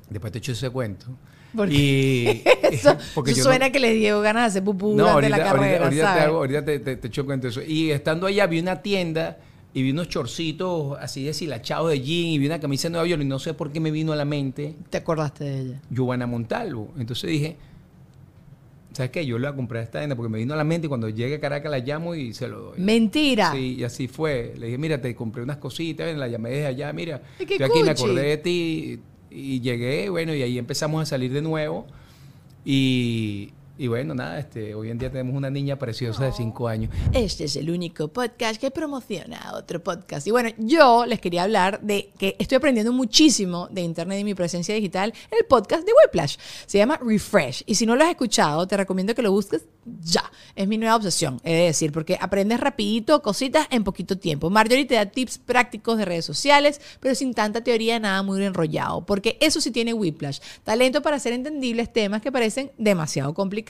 [0.09, 1.09] después te echo ese cuento.
[1.55, 4.89] ¿Por Y, Eso, porque eso yo no- suena que le dio ganas de hacer pupú
[4.97, 6.25] No, durante ahorita, la carrera, ahorita te, ¿sabes?
[6.25, 7.61] hago- ahorita te, te- te echo cuento de eso.
[7.63, 9.37] Y estando allá vi una tienda
[9.75, 13.21] y vi unos chorcitos así deshilachados de jean y vi una camisa de Nueva York
[13.23, 15.81] y no sé por qué me vino a la mente Te acordaste de ella.
[15.91, 16.93] Giovanna Montalvo.
[16.99, 17.57] Entonces dije,
[18.95, 19.27] ¿sabes qué?
[19.27, 21.09] Yo le voy a comprar esta tienda porque me vino a la mente y cuando
[21.09, 22.81] llegue a Caracas la llamo y se lo doy.
[22.81, 23.53] Mentira.
[23.53, 24.55] Sí, y así fue.
[24.57, 27.83] Le dije, mira, te compré unas cositas, ven, la llamé desde allá, mira, estoy aquí,
[27.83, 28.03] me cuchi.
[28.05, 31.87] acordé de ti y llegué, bueno, y ahí empezamos a salir de nuevo.
[32.65, 36.95] Y, y bueno, nada, este, hoy en día tenemos una niña preciosa de cinco años.
[37.13, 40.25] Este es el único podcast que promociona otro podcast.
[40.29, 44.35] Y bueno, yo les quería hablar de que estoy aprendiendo muchísimo de Internet y mi
[44.35, 46.37] presencia digital en el podcast de Whiplash.
[46.67, 47.65] Se llama Refresh.
[47.67, 49.67] Y si no lo has escuchado, te recomiendo que lo busques
[50.03, 50.31] ya.
[50.55, 54.51] Es mi nueva obsesión, he de decir, porque aprendes rapidito cositas en poquito tiempo.
[54.51, 59.05] Marjorie te da tips prácticos de redes sociales, pero sin tanta teoría, nada muy enrollado.
[59.05, 60.39] Porque eso sí tiene Whiplash.
[60.63, 63.64] Talento para hacer entendibles temas que parecen demasiado complicados.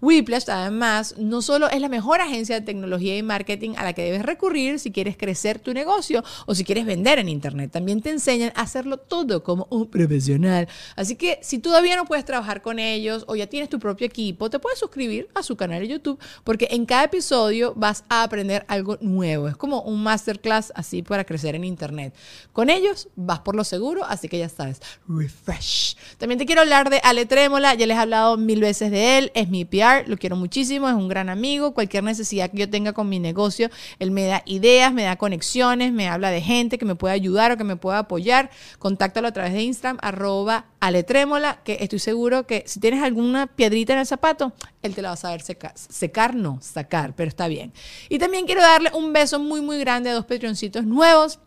[0.00, 4.02] Whiplash, además, no solo es la mejor agencia de tecnología y marketing a la que
[4.02, 7.70] debes recurrir si quieres crecer tu negocio o si quieres vender en Internet.
[7.70, 10.68] También te enseñan a hacerlo todo como un profesional.
[10.96, 14.50] Así que si todavía no puedes trabajar con ellos o ya tienes tu propio equipo,
[14.50, 18.64] te puedes suscribir a su canal de YouTube porque en cada episodio vas a aprender
[18.68, 19.48] algo nuevo.
[19.48, 22.14] Es como un masterclass así para crecer en Internet.
[22.52, 25.96] Con ellos vas por lo seguro, así que ya sabes, refresh.
[26.18, 29.19] También te quiero hablar de Ale Trémola, ya les he hablado mil veces de él,
[29.34, 32.92] es mi PR, lo quiero muchísimo, es un gran amigo, cualquier necesidad que yo tenga
[32.92, 36.84] con mi negocio, él me da ideas, me da conexiones, me habla de gente que
[36.84, 41.02] me puede ayudar o que me pueda apoyar, contáctalo a través de Instagram, arroba Ale
[41.02, 44.52] Trémola, que estoy seguro que si tienes alguna piedrita en el zapato,
[44.82, 47.72] él te la va a saber secar, secar no, sacar, pero está bien.
[48.08, 51.38] Y también quiero darle un beso muy, muy grande a dos patroncitos nuevos.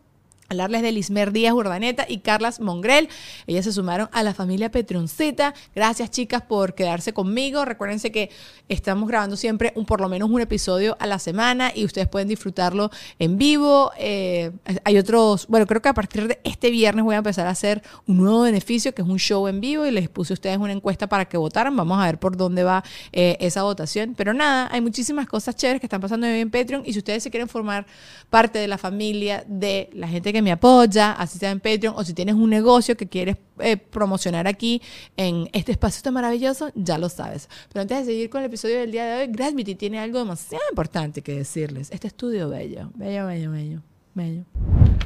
[0.49, 3.10] Hablarles de Lismer Díaz Urdaneta y Carlas Mongrel.
[3.47, 5.53] Ellas se sumaron a la familia Petronceta.
[5.73, 7.65] Gracias, chicas, por quedarse conmigo.
[7.65, 8.29] Recuérdense que
[8.69, 12.27] estamos grabando siempre un, por lo menos un episodio a la semana y ustedes pueden
[12.27, 13.91] disfrutarlo en vivo.
[13.97, 14.51] Eh,
[14.84, 17.82] hay otros, bueno, creo que a partir de este viernes voy a empezar a hacer
[18.06, 20.73] un nuevo beneficio que es un show en vivo y les puse a ustedes una
[20.73, 21.75] encuesta para que votaran.
[21.75, 24.13] Vamos a ver por dónde va eh, esa votación.
[24.15, 27.23] Pero nada, hay muchísimas cosas chéveres que están pasando hoy en Patreon y si ustedes
[27.23, 27.86] se quieren formar
[28.29, 32.03] parte de la familia de la gente que me apoya, así sea en Patreon, o
[32.03, 34.81] si tienes un negocio que quieres eh, promocionar aquí
[35.15, 37.47] en este espacio tan maravilloso, ya lo sabes.
[37.71, 40.63] Pero antes de seguir con el episodio del día de hoy, Gravity tiene algo demasiado
[40.69, 41.89] importante que decirles.
[41.91, 43.81] Este estudio bello, bello, bello, bello,
[44.13, 44.43] bello.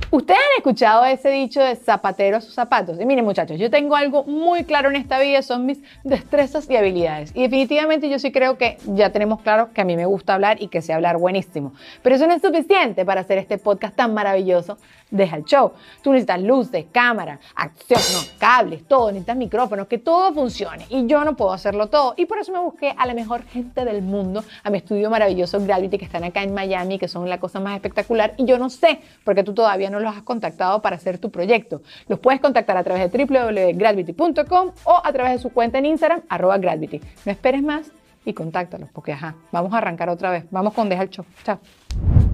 [0.09, 2.97] Ustedes han escuchado ese dicho de zapatero a sus zapatos.
[2.99, 6.77] Y miren muchachos, yo tengo algo muy claro en esta vida, son mis destrezas y
[6.77, 7.31] habilidades.
[7.35, 10.61] Y definitivamente yo sí creo que ya tenemos claro que a mí me gusta hablar
[10.61, 11.73] y que sé hablar buenísimo.
[12.03, 14.77] Pero eso no es suficiente para hacer este podcast tan maravilloso.
[15.09, 15.71] Deja el show.
[16.01, 18.01] Tú necesitas luces, cámara, acción,
[18.37, 20.85] cables, todo, necesitas micrófonos, que todo funcione.
[20.89, 22.13] Y yo no puedo hacerlo todo.
[22.17, 25.59] Y por eso me busqué a la mejor gente del mundo, a mi estudio maravilloso
[25.59, 28.33] Gravity, que están acá en Miami, que son la cosa más espectacular.
[28.37, 31.81] Y yo no sé, porque tú todavía no los has contactado para hacer tu proyecto.
[32.07, 36.21] Los puedes contactar a través de www.gravity.com o a través de su cuenta en Instagram,
[36.29, 37.01] arroba Gravity.
[37.25, 37.91] No esperes más
[38.25, 40.45] y contáctalos, porque ajá, vamos a arrancar otra vez.
[40.51, 41.25] Vamos con Deja el Show.
[41.43, 41.59] Chao.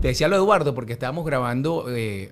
[0.02, 2.32] Te decía lo Eduardo porque estábamos grabando, eh,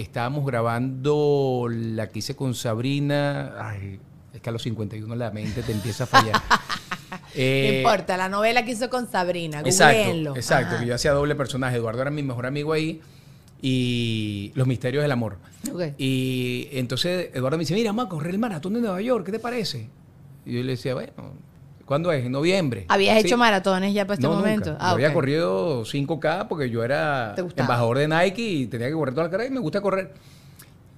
[0.00, 3.54] estábamos grabando la que hice con Sabrina.
[3.58, 3.98] Ay,
[4.32, 6.34] es que a los 51 la mente te empieza a fallar.
[7.36, 10.34] No importa, la novela que hizo con Sabrina, Exacto, googleenlo.
[10.36, 10.80] exacto, Ajá.
[10.80, 11.76] que yo hacía doble personaje.
[11.76, 13.00] Eduardo era mi mejor amigo ahí
[13.62, 15.36] y Los Misterios del Amor.
[15.98, 19.32] Y entonces Eduardo me dice, mira, vamos a correr el maratón de Nueva York, ¿qué
[19.32, 19.88] te parece?
[20.46, 21.12] Y yo le decía, bueno,
[21.88, 22.24] ¿cuándo es?
[22.24, 22.84] En noviembre.
[22.88, 23.26] ¿Habías Sí.
[23.26, 24.46] hecho maratones ya para este No, nunca.
[24.46, 24.70] momento?
[24.78, 29.24] Yo había corrido 5K porque yo era embajador de Nike y tenía que correr toda
[29.26, 30.12] la carrera y me gusta correr.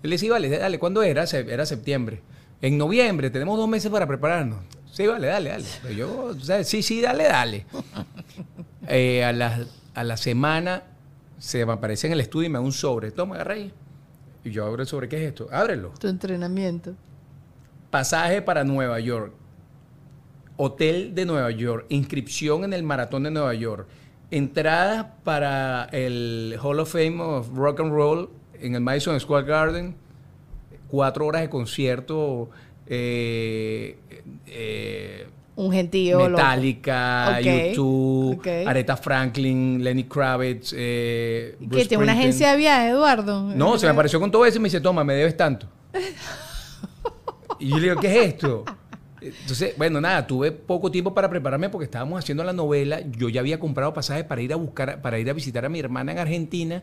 [0.02, 1.24] Y le decía, vale, dale, ¿cuándo era?
[1.24, 2.20] Era septiembre.
[2.60, 4.58] En noviembre, tenemos dos meses para prepararnos.
[4.92, 5.64] Sí, vale, dale, dale.
[5.82, 7.66] Pero yo, o sea, sí, sí, dale, dale.
[8.88, 9.60] Eh, a, la,
[9.94, 10.82] a la semana
[11.38, 13.12] se me aparece en el estudio y me da un sobre.
[13.12, 13.72] Toma, agarra ahí.
[14.42, 15.46] Y yo abro el sobre, ¿qué es esto?
[15.52, 15.92] Ábrelo.
[16.00, 16.94] Tu entrenamiento.
[17.90, 19.32] Pasaje para Nueva York.
[20.62, 21.86] Hotel de Nueva York.
[21.88, 23.88] Inscripción en el Maratón de Nueva York.
[24.30, 28.28] Entrada para el Hall of Fame of Rock and Roll
[28.60, 29.96] en el Madison Square Garden.
[30.88, 32.50] Cuatro horas de concierto.
[32.86, 33.96] eh,
[34.48, 36.28] eh, Un gentío.
[36.28, 38.46] Metallica, YouTube.
[38.66, 43.44] Aretha Franklin, Lenny Kravitz, eh, ¿Y Bruce ¿Qué tiene una agencia de viajes, Eduardo?
[43.54, 45.66] No, se me apareció con todo eso y me dice, toma, me debes tanto.
[47.58, 48.64] Y yo le digo, ¿qué es esto?
[49.20, 53.00] Entonces, bueno, nada, tuve poco tiempo para prepararme porque estábamos haciendo la novela.
[53.18, 55.78] Yo ya había comprado pasajes para ir a buscar, para ir a visitar a mi
[55.78, 56.82] hermana en Argentina.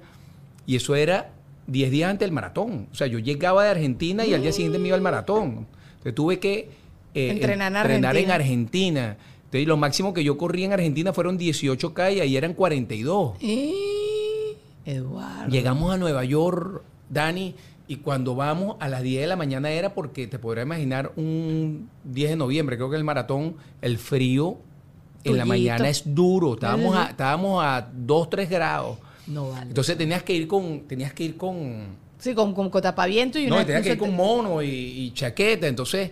[0.65, 1.31] Y eso era
[1.67, 2.87] 10 días antes del maratón.
[2.91, 5.67] O sea, yo llegaba de Argentina y al día siguiente me iba al maratón.
[5.97, 6.69] Entonces tuve que
[7.13, 8.31] eh, Entrenar en.
[8.31, 9.17] Argentina.
[9.45, 13.41] Entonces, lo máximo que yo corrí en Argentina fueron 18K y ahí eran 42.
[13.41, 13.73] Y-
[14.85, 15.49] Eduardo.
[15.49, 17.55] Llegamos a Nueva York, Dani,
[17.87, 21.89] y cuando vamos a las 10 de la mañana era porque te podrás imaginar un
[22.03, 24.57] 10 de noviembre, creo que el maratón, el frío
[25.23, 28.97] en la mañana es duro, estábamos a, estábamos a 2, 3 grados.
[29.27, 29.67] No vale.
[29.69, 31.85] Entonces tenías que ir con, tenías que ir con,
[32.17, 33.63] sí, con, con, con tapaviento y no, una...
[33.63, 36.11] y tenías que ir con mono y, y chaqueta, entonces...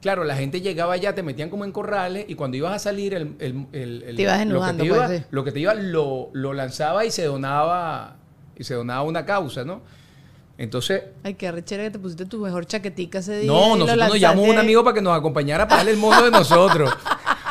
[0.00, 3.14] Claro, la gente llegaba allá, te metían como en corrales y cuando ibas a salir,
[3.14, 5.24] el, el- el- el- Te ibas lo que te iba, pues, sí.
[5.32, 8.14] lo que te iba lo, lo lanzaba y se donaba
[8.56, 9.80] y se donaba una causa, ¿no?
[10.58, 13.44] Entonces, Ay, qué rechera que te pusiste tu mejor chaquetica ese día.
[13.44, 16.22] y no, nosotros nos llamamos un amigo para que nos acompañara para darle el mono
[16.22, 16.92] de nosotros.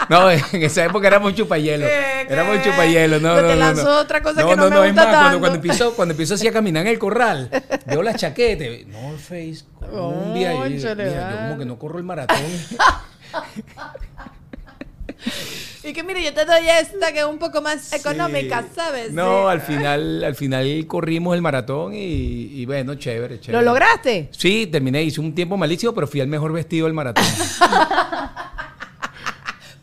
[0.09, 1.85] No, en esa época éramos chupayelo.
[1.85, 2.33] ¿Qué, qué?
[2.33, 3.99] Éramos chupayelo, no, no, te no, lanzó no.
[3.99, 5.39] otra cosa que no me es gusta más, cuando, tanto.
[5.39, 7.49] cuando empiezo, cuando empiezo así a caminar en el corral,
[7.85, 11.97] veo la chaqueta, y, North Face, Colombia, y Cónchale, mira, yo como que no corro
[11.97, 12.37] el maratón.
[15.87, 18.67] Y que mire, yo te doy esta que es un poco más económica, Sí.
[18.75, 19.13] ¿sabes?
[19.13, 19.51] No, Sí.
[19.53, 23.63] al final, al final corrimos el maratón y, y bueno, chévere, chévere.
[23.63, 24.27] ¿Lo lograste?
[24.31, 27.23] Sí, terminé, hice un tiempo malísimo, pero fui el mejor vestido del maratón.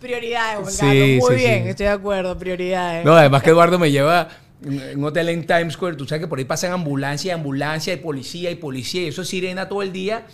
[0.01, 1.19] Prioridades, Juan Sí.
[1.21, 2.37] Muy bien, estoy de acuerdo.
[2.38, 3.05] Prioridades.
[3.05, 4.29] No, además que Eduardo me lleva
[4.95, 5.97] un hotel en Times Square.
[5.97, 9.23] Tú sabes que por ahí pasan ambulancia y ambulancia y policía y policía y eso
[9.23, 10.27] es sirena todo el día.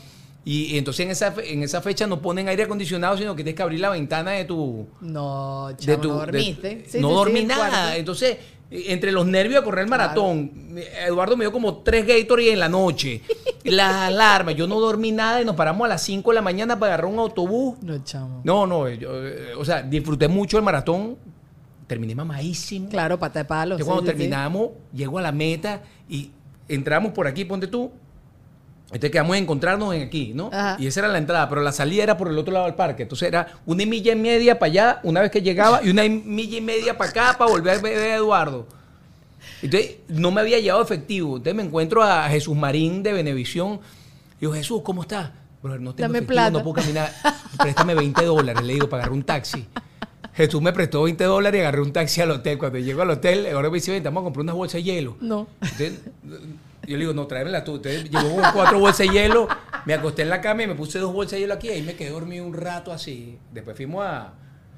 [0.44, 3.57] Y, y entonces en esa, en esa fecha no ponen aire acondicionado, sino que tienes
[3.57, 4.87] que abrir la ventana de tu...
[5.03, 6.85] No, de chavo, tu no de- dormiste.
[6.88, 7.68] Sí, no sí, dormí nada.
[7.68, 7.96] cuarto.
[7.98, 8.38] Entonces,
[8.70, 10.50] eh, entre los nervios de correr el maratón,
[11.07, 13.20] Eduardo me dio como tres Gatorade en la noche.
[13.64, 16.79] Las alarmas, yo no dormí nada y nos paramos a las 5 de la mañana
[16.79, 17.76] para agarrar un autobús.
[17.83, 18.40] No, chamo.
[18.42, 21.18] No, no, yo, eh, o sea, disfruté mucho el maratón.
[21.87, 22.88] Terminé mamadísimo.
[22.88, 23.76] Claro, pata de palo.
[23.76, 26.31] Yo cuando terminamos, llego a la meta y
[26.68, 27.90] entramos por aquí, ponte tú.
[28.92, 30.50] Entonces quedamos a encontrarnos en aquí, ¿no?
[30.53, 30.76] Ajá.
[30.81, 33.05] Y esa era la entrada, pero la salida era por el otro lado del parque.
[33.05, 36.59] Entonces era una milla y media para allá, una vez que llegaba, y una milla
[36.59, 38.66] y media para acá para volver a ver a Eduardo.
[39.62, 41.37] Entonces no me había llevado efectivo.
[41.37, 43.81] Entonces me encuentro a Jesús Marín de Benevisión.
[44.38, 45.31] Y digo, Jesús, ¿cómo estás?
[45.62, 46.50] Brother, no tengo Dame efectivo, plata.
[46.50, 47.12] no puedo caminar.
[47.59, 49.66] Préstame 20 dólares, le digo, para agarrar un taxi.
[50.33, 52.57] Jesús me prestó 20 dólares y agarré un taxi al hotel.
[52.57, 55.16] Cuando llego al hotel, ahora me dice, "Ven, vamos a comprar unas bolsas de hielo.
[55.20, 55.46] No.
[55.61, 56.00] Entonces,
[56.86, 57.76] yo le digo, no, tráemela tú.
[57.76, 59.48] Entonces, llevó con cuatro bolsas de hielo,
[59.86, 61.68] me acosté en la cama y me puse dos bolsas de hielo aquí.
[61.68, 63.38] Ahí me quedé dormido un rato así.
[63.52, 64.34] Después fuimos a,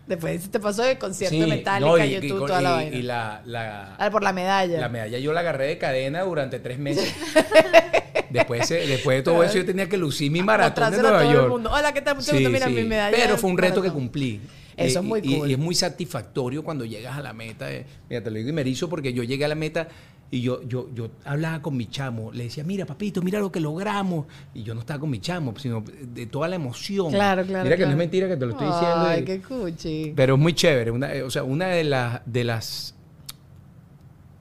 [0.06, 2.74] Después te pasó el concierto Sí, de no, y- y YouTube, con- toda la y-
[2.74, 2.96] vaina.
[2.96, 4.80] y la- la, Ah, por la medalla.
[4.80, 7.14] La medalla yo la agarré de cadena durante tres meses.
[8.30, 11.32] después, de- después de todo eso yo tenía que lucir mi maratón de Nueva el
[11.32, 11.48] York.
[11.48, 11.70] mundo.
[11.72, 12.16] Hola, ¿qué tal?
[12.16, 12.50] Mucho Sí, gusto.
[12.50, 12.72] Mira sí.
[12.72, 13.16] mi medalla.
[13.16, 14.40] Pero fue un reto que cumplí.
[14.76, 15.50] Eso Y- es muy y- cool.
[15.50, 17.68] Y, es muy satisfactorio cuando llegas a la meta.
[18.08, 19.86] Mira, te lo digo y me erizo porque yo llegué a la meta
[20.32, 22.32] y yo, yo, yo hablaba con mi chamo.
[22.32, 24.24] Le decía, mira, papito, mira lo que logramos.
[24.54, 27.12] Y yo no estaba con mi chamo, sino de toda la emoción.
[27.12, 27.64] Claro, claro.
[27.64, 29.00] Mira que no es mentira que te lo estoy diciendo.
[29.00, 30.14] Ay, qué cuchi.
[30.16, 30.90] pero es muy chévere.
[30.90, 32.94] Una, eh, o sea, una de, las de las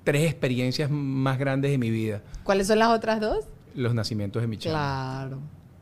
[0.06, 3.44] tres experiencias más grandes de mi vida, ¿Cuáles son las otras dos?
[3.76, 4.74] los nacimientos de mi chamo.
[4.74, 5.40] Claro.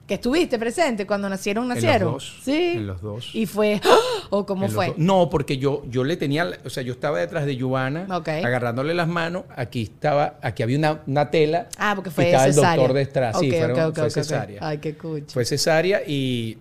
[0.10, 2.13] Que estuviste presente cuando nacieron, En los nacieron.
[2.13, 2.74] dos, Sí.
[2.76, 3.30] en los dos.
[3.34, 3.80] Y fue.
[4.32, 4.93] ¿O cómo En fue?
[4.98, 9.08] No, porque yo, yo le tenía, o sea, yo estaba detrás de Giovanna, agarrándole las
[9.08, 9.43] manos.
[9.56, 11.69] Aquí estaba, aquí había una, una tela.
[11.78, 12.72] Ah, porque y fue estaba cesárea.
[12.74, 13.39] el doctor detrás.
[13.39, 14.60] sí, Ok, fueron- fue cesárea.
[14.67, 15.26] Ay, qué cuchi.
[15.32, 16.58] Fue cesárea y,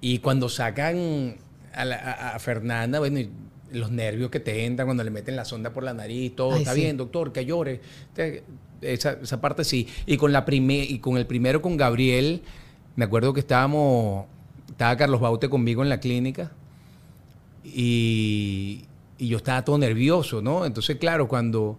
[0.00, 1.36] y cuando sacan
[1.74, 3.30] a, la- a- a Fernanda, bueno, y
[3.72, 6.62] los nervios que te entran cuando le meten la sonda por la nariz, todo, Ay,
[6.62, 6.80] está sí.
[6.80, 7.80] bien, doctor, que llore.
[8.14, 8.42] Te-
[8.82, 9.86] Esa, esa parte sí.
[10.06, 12.42] Y con la prime- y con el primero con Gabriel,
[12.96, 14.26] me acuerdo que estábamos,
[14.68, 16.52] estaba Carlos Baute conmigo en la clínica
[17.64, 18.84] y,
[19.18, 20.64] y yo estaba todo nervioso, ¿no?
[20.64, 21.78] Entonces, claro, cuando,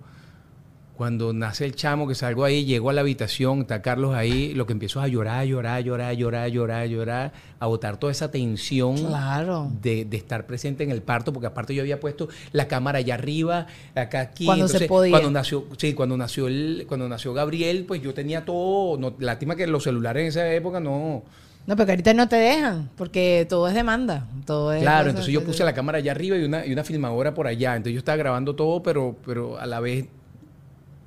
[0.95, 4.67] cuando nace el chamo, que salgo ahí, llego a la habitación, está Carlos ahí, lo
[4.67, 8.97] que empiezo es a llorar, llorar, llorar, llorar, llorar, llorar, a botar toda esa tensión
[8.97, 9.71] Claro.
[9.81, 13.15] de, de estar presente en el parto, porque aparte yo había puesto la cámara allá
[13.15, 14.45] arriba, acá aquí.
[14.45, 15.11] Cuando se podía.
[15.11, 19.55] Cuando nació, sí, cuando nació el, cuando nació Gabriel, pues yo tenía todo, no, lástima
[19.55, 21.23] que los celulares en esa época no.
[21.67, 24.27] No, porque ahorita no te dejan, porque todo es demanda.
[24.45, 27.35] Todo es Claro, entonces yo puse la cámara allá arriba y una, y una filmadora
[27.35, 27.75] por allá.
[27.75, 30.05] Entonces yo estaba grabando todo, pero, pero a la vez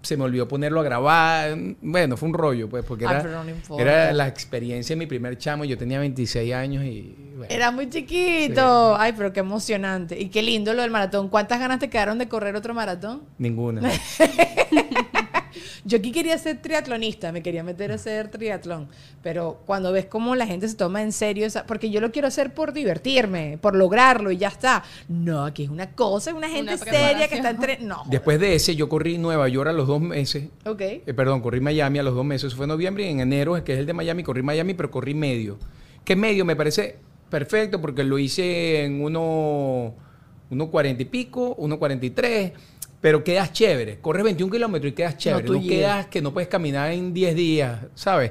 [0.05, 1.57] se me olvidó ponerlo a grabar.
[1.81, 5.37] Bueno, fue un rollo, pues, porque Ah, era, no era la experiencia de mi primer
[5.39, 5.65] chamo.
[5.65, 7.15] Yo tenía 26 años y.
[7.37, 7.53] bueno.
[7.53, 8.97] Era muy chiquito.
[8.97, 10.21] Ay, pero qué emocionante.
[10.21, 11.29] Y qué lindo lo del maratón.
[11.29, 13.23] ¿Cuántas ganas te quedaron de correr otro maratón?
[13.39, 13.83] Ninguna.
[15.87, 18.89] Yo aquí quería ser triatlonista, me quería meter a hacer triatlón,
[19.23, 22.27] pero cuando ves cómo la gente se toma en serio, esa- porque yo lo quiero
[22.29, 24.83] hacer por divertirme, por lograrlo y ya está.
[25.09, 27.79] No, aquí es una cosa, es una gente Una seria que está entre...
[27.81, 28.03] No.
[28.09, 30.49] Después de ese, yo corrí Nueva York a los dos meses.
[30.65, 30.81] Ok.
[30.81, 32.49] Eh, perdón, corrí Miami a los dos meses.
[32.49, 34.91] Eso fue en noviembre y en enero, que es el de Miami, corrí Miami, pero
[34.91, 35.59] corrí medio.
[36.05, 36.47] ¿Qué medio?
[36.47, 36.97] Me parece
[37.29, 39.93] perfecto porque lo hice en uno,
[40.51, 42.53] uno 40 y pico, uno 43,
[43.05, 43.99] pero quedas chévere.
[44.01, 45.45] Corres 21 kilómetros y quedas chévere.
[45.47, 45.77] tú No, llegas.
[45.77, 48.31] quedas que no puedes caminar en 10 días, ¿sabes?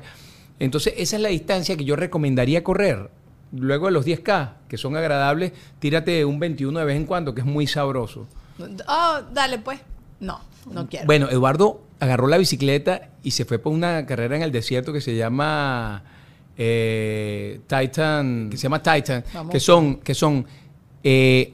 [0.58, 3.12] Entonces, esa es la distancia que yo recomendaría correr.
[3.56, 7.42] Luego de los 10K, que son agradables, tírate un 21 de vez en cuando, que
[7.42, 8.26] es muy sabroso.
[8.88, 9.80] Oh, dale pues.
[10.20, 11.06] No, no quiero.
[11.06, 15.02] Bueno, Eduardo agarró la bicicleta y se fue por una carrera en el desierto que
[15.02, 16.02] se llama
[16.58, 19.52] eh, Titan, que se llama Titan, Vamos.
[19.52, 20.48] que son, que son
[21.04, 21.54] eh,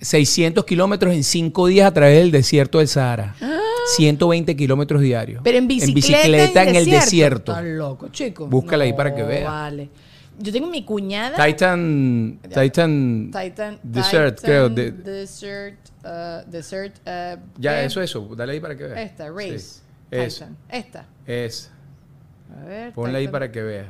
[0.00, 3.34] 600 kilómetros en 5 días a través del desierto del Sahara.
[3.96, 5.40] 120 kilómetros diarios.
[5.42, 7.52] Pero en bicicleta, bicicleta en, el desierto.
[7.52, 8.46] Estás loco, chico.
[8.46, 9.44] Búscala ahí No, para que veas.
[9.44, 9.88] Vale.
[10.38, 11.44] Yo tengo mi cuñada.
[11.44, 13.78] Titan, Titan, Titan.
[13.82, 14.68] Desert, Titan creo.
[14.70, 15.76] de- Desert.
[16.04, 16.96] uh, desert.
[17.06, 18.26] uh, ya, eso, eso.
[18.36, 18.98] Dale ahí para que veas.
[19.00, 19.58] Esta, Race.
[19.58, 19.80] Sí.
[20.10, 20.56] Es, Titan.
[20.70, 21.06] Esta.
[21.26, 21.70] es.
[22.58, 22.92] A ver.
[22.92, 23.86] Ponla ahí para que veas.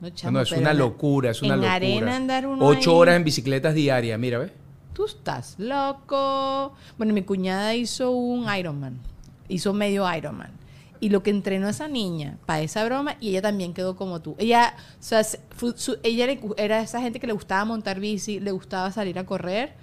[0.00, 1.74] No, No, chamo, no, es pero una en locura, es una en locura.
[1.74, 2.96] arena andar uno Ocho ahí.
[2.98, 4.52] horas en bicicletas diarias, mira, ¿ves?
[4.98, 6.74] Tú estás loco.
[6.96, 8.98] Bueno, mi cuñada hizo un Ironman.
[9.46, 10.50] Hizo medio Ironman.
[10.98, 14.34] Y lo que entrenó esa niña para esa broma, y ella también quedó como tú.
[14.38, 18.90] Ella, o sea, su- ella era esa gente que le gustaba montar bici, le gustaba
[18.90, 19.74] salir a correr.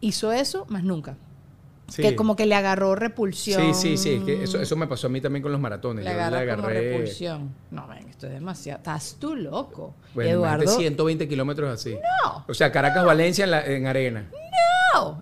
[0.00, 1.16] Hizo eso, más nunca.
[1.88, 2.02] Sí.
[2.02, 3.74] Que como que le agarró repulsión.
[3.74, 4.10] Sí, sí, sí.
[4.18, 6.04] es que eso, eso me pasó a mí también con los maratones.
[6.04, 7.52] Le Yo como repulsión.
[7.72, 8.78] No, ven, esto es demasiado.
[8.78, 9.96] Estás tú loco.
[10.14, 10.62] Bueno, Eduardo.
[10.62, 11.94] imagínate 120 kilómetros así.
[12.24, 12.44] No.
[12.46, 14.28] O sea, Caracas-Valencia en, en arena.
[14.30, 14.49] No.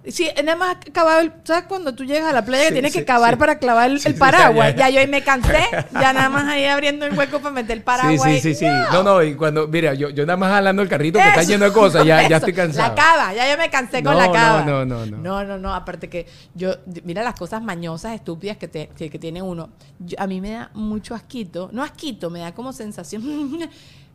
[0.06, 3.00] Sí, nada más cavaba el, ¿sabes cuando tú llegas a la playa que tienes sí,
[3.00, 3.36] que cavar sí.
[3.38, 4.70] para clavar el, paraguas?
[4.74, 4.90] ya, Ya, ya.
[4.90, 8.22] yo ahí me cansé, ya nada más ahí abriendo el hueco para meter el paraguas.
[8.22, 8.66] sí, sí, sí, sí.
[8.92, 11.64] No, no, y cuando, mira, yo, yo nada más jalando el carrito que está lleno
[11.66, 12.88] de cosas, ya, ya estoy cansado.
[12.88, 14.62] La cava, ya yo me cansé con No, la no, cava.
[14.64, 15.16] no, no, no.
[15.18, 16.72] No, no, no, aparte que yo,
[17.04, 19.70] mira las cosas mañosas, estúpidas que, te- que, que tiene uno.
[19.98, 23.22] Yo- a mí me da mucho asquito, no asquito, me da como sensación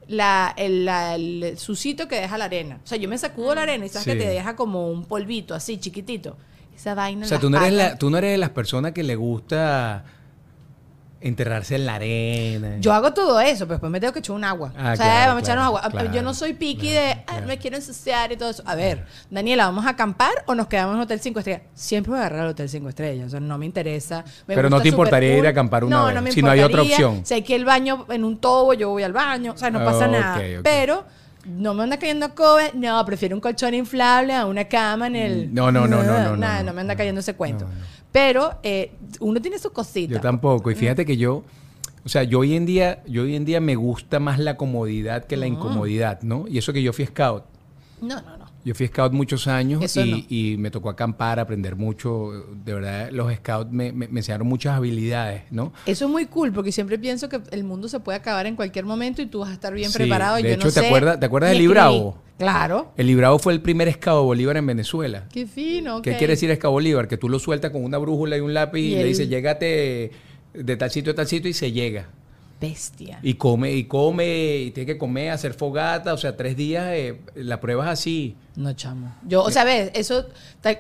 [0.08, 2.80] la, el, la- el sucito que deja la arena.
[2.84, 5.54] O sea, yo me sacudo la arena y sabes que te deja como un polvito
[5.56, 6.38] así, chiquitito.
[6.76, 7.26] Esa vaina.
[7.26, 10.04] O sea, tú no, eres la, tú no eres de las personas que le gusta
[11.24, 12.78] enterrarse en la arena.
[12.80, 14.74] Yo hago todo eso, pero después me tengo que echar un agua.
[14.78, 15.92] Ah, o sea, claro, vamos a echarnos claro, agua.
[15.92, 18.62] claro, yo no soy piqui de, ah, me quiero ensuciar y todo eso.
[18.66, 21.62] A ver, Daniela, ¿vamos a acampar o nos quedamos en Hotel 5 Estrellas?
[21.74, 23.28] Siempre voy a agarrar el Hotel 5 Estrellas.
[23.28, 24.26] O sea, no me interesa.
[24.48, 26.52] Me Pero no te importaría ir a acampar una no, vez, No, me si no
[26.52, 27.26] hay otra opción.
[27.26, 29.54] Si hay que al baño en un tobo, yo voy al baño.
[29.54, 30.42] O sea, no pasa nada.
[30.62, 31.06] Pero
[31.46, 35.50] no me anda cayendo Kobe, no, prefiero un colchón inflable a una cama en el...
[35.50, 37.68] Mm, No, no, no, no, no, Nada, no, no, me anda cayendo ese cuento.
[38.12, 40.16] Pero eh, uno tiene sus cositas.
[40.16, 40.72] Yo tampoco.
[40.72, 41.44] Y fíjate que yo,
[42.06, 45.26] o sea, yo hoy en día, yo hoy en día me gusta más la comodidad
[45.26, 46.46] que la incomodidad, ¿no?
[46.48, 47.44] Y eso que yo fui scout.
[48.02, 48.33] No, no.
[48.66, 50.18] Yo fui scout muchos años y, no.
[50.30, 52.32] y me tocó acampar, aprender mucho.
[52.64, 55.74] De verdad, los scouts me, me- me enseñaron muchas habilidades, ¿no?
[55.86, 58.86] Eso es muy cool porque siempre pienso que el mundo se puede acabar en cualquier
[58.86, 60.40] momento y tú vas a estar bien Sí, preparado.
[60.40, 61.70] y de yo hecho, no ¿te sé acuerdas- te acuerdas escribir.
[61.72, 62.18] Libravo?
[62.38, 62.92] Claro.
[62.98, 65.26] El Librado fue el primer scout de Bolívar en Venezuela.
[65.32, 66.02] Qué fino.
[66.02, 67.08] ¿Qué quiere decir scout Bolívar?
[67.08, 70.12] Que tú lo sueltas con una brújula y un lápiz y, Y le dices, llégate
[70.54, 72.08] de tal sitio a tal sitio y se llega.
[72.62, 73.20] Bestia.
[73.22, 77.20] Y come, y come, y tiene que comer, hacer fogata, o sea, tres días, eh,
[77.36, 78.36] la prueba es así.
[78.56, 79.12] No, chamo.
[79.28, 80.26] Yo, o sea, ves, eso.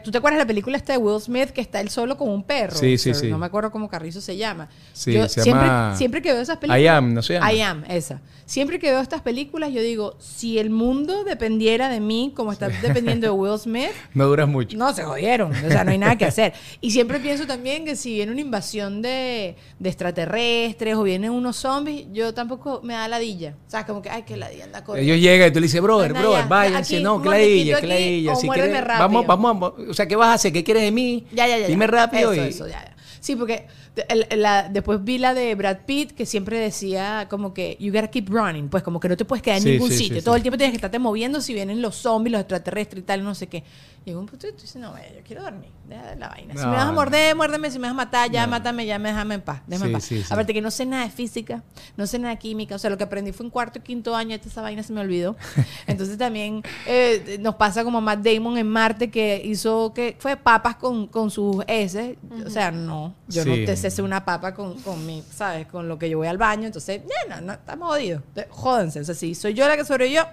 [0.04, 2.30] ¿Tú te acuerdas de la película esta de Will Smith que está él solo con
[2.30, 2.76] un perro?
[2.78, 3.28] Sí, sí, Pero sí.
[3.30, 4.70] No me acuerdo cómo Carrizo se llama.
[4.94, 6.82] Sí, Yo se siempre, llama siempre que veo esas películas.
[6.82, 7.52] I Am, ¿no se llama?
[7.52, 8.22] I Am, esa.
[8.46, 12.68] Siempre que veo estas películas, yo digo, si el mundo dependiera de mí, como está
[12.70, 14.78] dependiendo de Will Smith, No duras mucho.
[14.78, 15.52] no, se jodieron.
[15.52, 16.54] O sea, no hay nada que hacer.
[16.80, 21.56] Y siempre pienso también que si viene una invasión de, de extraterrestres o vienen unos
[21.58, 23.56] zombies, yo tampoco me da ladilla.
[23.68, 25.12] O sea, como que, ay, que ladilla anda corriendo.
[25.12, 28.84] Ellos llegan y tú le dices, brother, brother, ya, váyanse, no, que ladilla, Si quieres,
[28.84, 29.24] rápido.
[29.24, 30.54] vamos, vamos, o sea, ¿qué vas a hacer?
[30.54, 31.26] ¿Qué quieres de mí?
[31.32, 31.68] Ya, ya, ya.
[31.68, 32.48] Dime rápido Eso, y...
[32.48, 32.96] eso, ya, ya.
[33.20, 33.68] Sí, porque
[34.10, 38.08] el- la- después vi la de Brad Pitt que siempre decía como que you gotta
[38.10, 40.18] keep running, pues como que no te puedes quedar en Sí, ningún sí, sitio.
[40.20, 43.06] sí, Todo el tiempo tienes que estarte moviendo si vienen los zombies, los extraterrestres y
[43.06, 43.64] tal, no sé qué.
[44.06, 46.54] Y en un punto tú dices, no, yo quiero dormir, deja de la vaina.
[46.56, 48.52] Si No, me vas a morder, muérdeme, si me vas a matar, ya No.
[48.52, 50.12] mátame, ya me déjame en paz, déjame en paz.
[50.30, 51.64] Aparte que no sé nada de física,
[51.96, 54.14] no sé nada de química, o sea, lo que aprendí fue en cuarto y quinto
[54.14, 55.38] año, esta esa vaina se me olvidó.
[55.88, 60.76] Entonces también eh, nos pasa como Matt Damon en Marte que hizo que fue papas
[60.76, 65.06] con, con sus S, o sea, no, yo no te hacer una papa con, con
[65.06, 65.68] mi, ¿sabes?
[65.68, 68.24] Con lo que yo voy al baño, entonces, ya, no, no, estamos jodidos.
[68.50, 70.26] Jódense, o sea, si soy yo la que sobrevivió,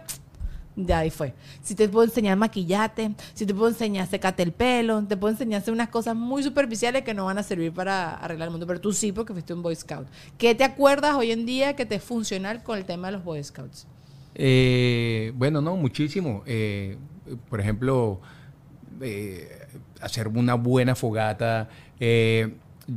[0.77, 1.35] ya ahí fue.
[1.63, 5.61] Si te puedo enseñar maquillate, si te puedo enseñar secate el pelo, te puedo enseñar
[5.61, 8.81] hacer unas cosas muy superficiales que no van a servir para arreglar el mundo, pero
[8.81, 10.07] tú sí porque fuiste un Boy Scout.
[10.39, 13.25] ¿Qué te acuerdas hoy en día que te es funcional con el tema de los
[13.25, 13.87] Boy Scouts?
[14.35, 16.43] Eh, bueno, no, muchísimo.
[16.47, 16.97] Eh,
[17.49, 18.21] por ejemplo,
[19.01, 19.67] eh,
[20.01, 21.69] hacer una buena fogata.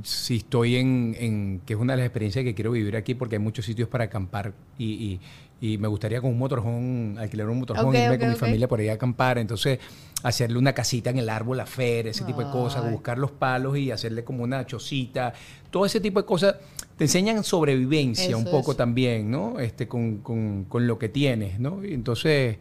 [0.04, 3.36] Si estoy en, en- que es una de las experiencias que quiero vivir aquí, porque
[3.36, 5.20] hay muchos sitios para acampar y, y-
[5.62, 8.82] y me gustaría con un motorhome, alquilar un motorhome, Ok, irme con mi familia por
[8.82, 9.38] ahí a acampar.
[9.38, 9.80] Entonces,
[10.22, 13.78] hacerle una casita en el árbol, la feria, ese tipo de cosas, buscar los palos
[13.78, 15.34] y hacerle como una chocita,
[15.72, 16.56] todo ese tipo de cosas.
[16.98, 18.76] Te enseñan sobrevivencia Eso, un poco eso.
[18.76, 19.58] también, ¿no?
[19.60, 21.84] Este, con, con- con lo que tienes, ¿no?
[21.86, 22.58] Y entonces,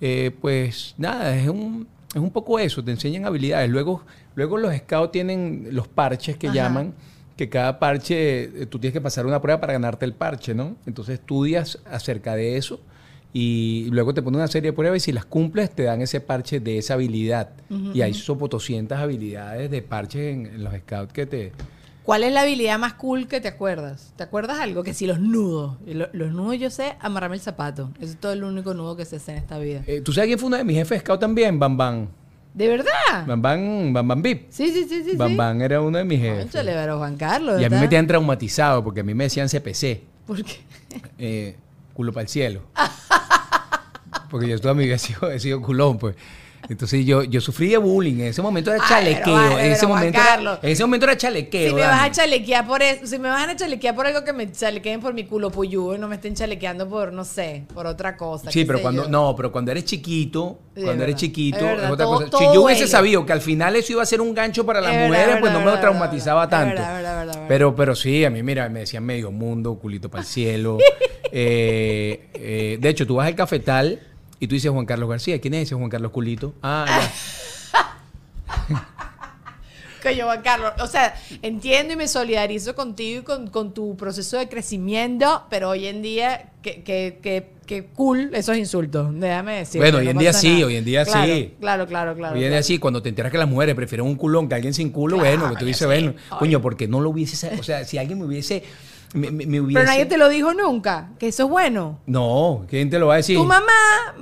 [0.00, 3.68] eh, pues nada, es un, es un poco eso, te enseñan habilidades.
[3.70, 4.02] Luego,
[4.34, 6.54] luego los scouts tienen los parches que Ajá.
[6.54, 6.94] llaman,
[7.36, 10.76] que cada parche, eh, tú tienes que pasar una prueba para ganarte el parche, ¿no?
[10.86, 12.80] Entonces estudias acerca de eso
[13.32, 16.20] y luego te ponen una serie de pruebas y si las cumples te dan ese
[16.20, 17.50] parche de esa habilidad.
[17.92, 21.52] y hay sopo 200 habilidades de parches en, en los scouts que te...
[22.06, 24.12] ¿Cuál es la habilidad más cool que te acuerdas?
[24.14, 24.84] ¿Te acuerdas algo?
[24.84, 25.76] Que si los nudos.
[26.12, 27.90] Los nudos yo sé amarrarme el zapato.
[27.98, 29.82] Eso es todo el único nudo que se hace en esta vida.
[29.88, 31.58] Eh, ¿Tú sabes quién fue uno de mis jefes de scout también?
[31.58, 32.06] Bam Bam.
[32.54, 33.26] ¿De verdad?
[33.26, 34.46] Bam Bam, Bam Bam Vip.
[34.50, 35.16] Sí, sí, sí, sí.
[35.16, 35.36] Bam sí.
[35.36, 36.44] Bam era uno de mis jefes.
[36.44, 37.60] Cónchale, pero Juan Carlos.
[37.60, 40.60] Y a mí me tenían traumatizado porque a mí me decían CPC, ¿Por qué?
[41.18, 41.56] eh,
[41.92, 42.62] culo para el cielo.
[44.30, 46.14] Porque yo toda mi vida he sido, he sido culón, pues.
[46.68, 48.14] Entonces yo, yo sufrí de bullying.
[48.14, 49.24] En ese momento era Ay, chalequeo.
[49.36, 51.68] pero en, ese momento era, en ese momento era chalequeo.
[51.70, 54.32] Si me vas a chalequear por eso, si me van a chalequear por algo que
[54.32, 57.86] me chalequeen por mi culo puyú y no me estén chalequeando por, no sé, por
[57.86, 58.50] otra cosa.
[58.50, 59.08] Sí, pero cuando, yo.
[59.08, 62.14] no, pero cuando eres chiquito, Sí, cuando es eres chiquito, es es, verdad, otra todo-
[62.16, 62.24] cosa.
[62.26, 64.80] Si todo yo hubiese sabido que al final eso iba a ser un gancho para
[64.80, 66.82] las Es verdad, mujeres, es pues no me es verdad, traumatizaba es tanto.
[66.82, 66.88] es
[67.30, 67.42] es es.
[67.48, 70.78] Pero, pero sí, a mí, mira, me decían medio mundo, culito para el cielo.
[71.38, 74.00] Eh, eh, de hecho, tú vas al cafetal
[74.40, 75.40] y tú dices Juan Carlos García.
[75.40, 76.54] ¿Quién es ese Juan Carlos Culito?
[76.62, 78.86] Ah, ya.
[80.02, 84.38] Coño, Juan Carlos, o sea, entiendo y me solidarizo contigo y con, con tu proceso
[84.38, 89.80] de crecimiento, pero hoy en día, que, que, que, que cool esos insultos, déjame decir.
[89.80, 91.54] Bueno, hoy en día sí, hoy en día claro, sí.
[91.58, 92.36] Claro, claro, claro.
[92.36, 94.74] Hoy en día sí, cuando te enteras que las mujeres prefieren un culón que alguien
[94.74, 97.84] sin culo, Claro, bueno, que tú dices, bueno, coño, porque no lo hubiese, o sea,
[97.84, 98.62] si alguien me hubiese,
[99.14, 99.80] me, me- me hubiese...
[99.80, 101.98] Pero nadie te lo dijo nunca, que eso es bueno.
[102.06, 103.36] No, ¿quién te lo va a decir?
[103.38, 103.66] Tu mamá,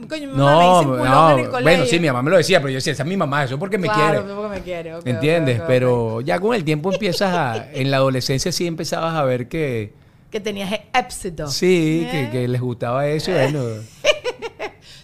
[0.09, 1.63] coño, mi mamá me No, dice culón no, en el colegio.
[1.63, 3.55] bueno, sí, mi mamá me lo decía, pero yo decía, esa es mi mamá, eso
[3.55, 4.35] es porque me Claro, quiere.
[4.35, 4.95] porque me quiere.
[4.95, 5.61] ok, ¿Entiendes?
[5.67, 9.93] Pero ya con el tiempo empiezas a, en la adolescencia sí empezabas a ver que,
[10.31, 11.47] Que tenías éxito.
[11.49, 12.11] sí, ¿Eh?
[12.11, 13.61] que, que les gustaba eso, bueno.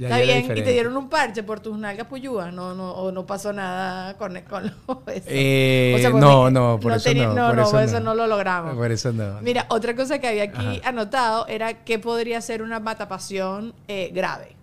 [0.00, 3.12] ya- Está bien, y te dieron un parche por tus nalgas puyúas, no, no, o
[3.12, 5.26] no pasó nada con, con lo- eso.
[5.28, 8.00] Eh, O sea, porque no, no, por eso no, No, por no, eso por eso
[8.00, 8.06] no.
[8.06, 8.74] no lo logramos.
[8.74, 9.40] Por eso no.
[9.42, 10.88] Mira, otra cosa que había aquí Ajá.
[10.88, 14.56] anotado era que podría ser una matapasión eh, grave.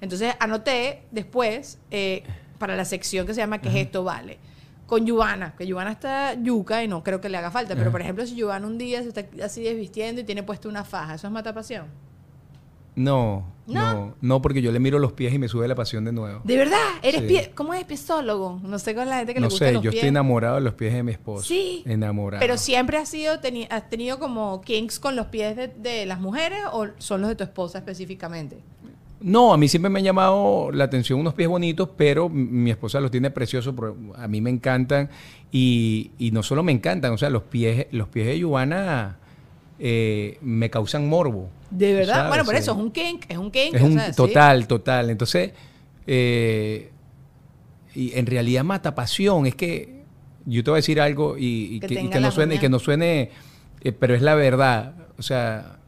[0.00, 2.24] Entonces anoté después eh,
[2.58, 4.38] para la sección que se llama ¿Qué es esto vale?
[4.86, 8.00] Con Yuvana, que Yuvana está yuca y no creo que le haga falta, pero por
[8.02, 11.26] ejemplo si Yuvana un día se está así desvistiendo y tiene puesta una faja, ¿eso
[11.28, 11.86] es matapasión?
[12.94, 13.94] No, ¿No?
[13.94, 16.40] no, no, porque yo le miro los pies y me sube la pasión de nuevo.
[16.44, 16.76] ¿De verdad?
[17.02, 17.26] ¿Eres Sí.
[17.26, 17.52] pie?
[17.54, 18.60] ¿Cómo es piezólogo?
[18.62, 20.00] No sé con la gente que le No gusta sé, los yo pies.
[20.00, 21.44] estoy enamorado de los pies de mi esposo.
[21.44, 21.82] Sí.
[21.86, 22.40] Enamorado.
[22.40, 26.20] Pero siempre has sido teni- has tenido como kinks con los pies de, de las
[26.20, 28.58] mujeres o son los de tu esposa específicamente?
[29.22, 33.00] No, a mí siempre me han llamado la atención unos pies bonitos, pero mi esposa
[33.00, 33.72] los tiene preciosos,
[34.16, 35.08] a mí me encantan
[35.52, 39.18] y, y no solo me encantan, o sea, los pies, los pies de Yuana
[39.78, 41.48] eh, me causan morbo.
[41.72, 42.14] ¿De verdad?
[42.14, 42.28] ¿sabes?
[42.28, 43.74] Bueno, por eso es un kink, es un kink.
[43.74, 44.16] Es sí.
[44.16, 45.10] total, total.
[45.10, 45.52] Entonces,
[46.06, 46.90] eh,
[47.94, 49.46] y en realidad mata pasión.
[49.46, 50.02] Es que
[50.44, 52.58] yo te voy a decir algo y, y Que que, y que no suene, y
[52.58, 53.30] que no suene,
[53.80, 54.94] eh, pero es la verdad.
[55.18, 55.78] O sea,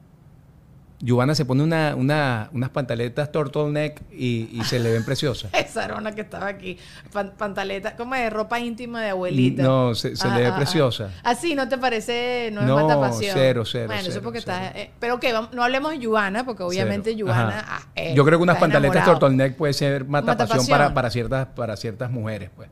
[1.05, 5.53] Giovanna se pone una, una- unas pantaletas turtleneck y, y se le ven preciosas.
[5.55, 6.79] Esa era una que estaba aquí.
[7.13, 9.63] Pan- pantaleta, como de ropa íntima de abuelita.
[9.63, 11.11] No, se- se le ve preciosa.
[11.23, 12.51] Así, ¿no te parece?
[12.53, 13.33] No, No, es mata pasión.
[13.35, 14.57] cero, cero, Bueno, eso cero, porque cero.
[14.57, 14.79] está.
[14.81, 18.43] eh, pero ok, vamos- no hablemos de Yuana, porque obviamente ah, eh, Yo creo que
[18.45, 22.51] unas pantaletas turtleneck puede ser mata pasión para, para, ciertas, para ciertas mujeres.
[22.57, 22.69] Pues.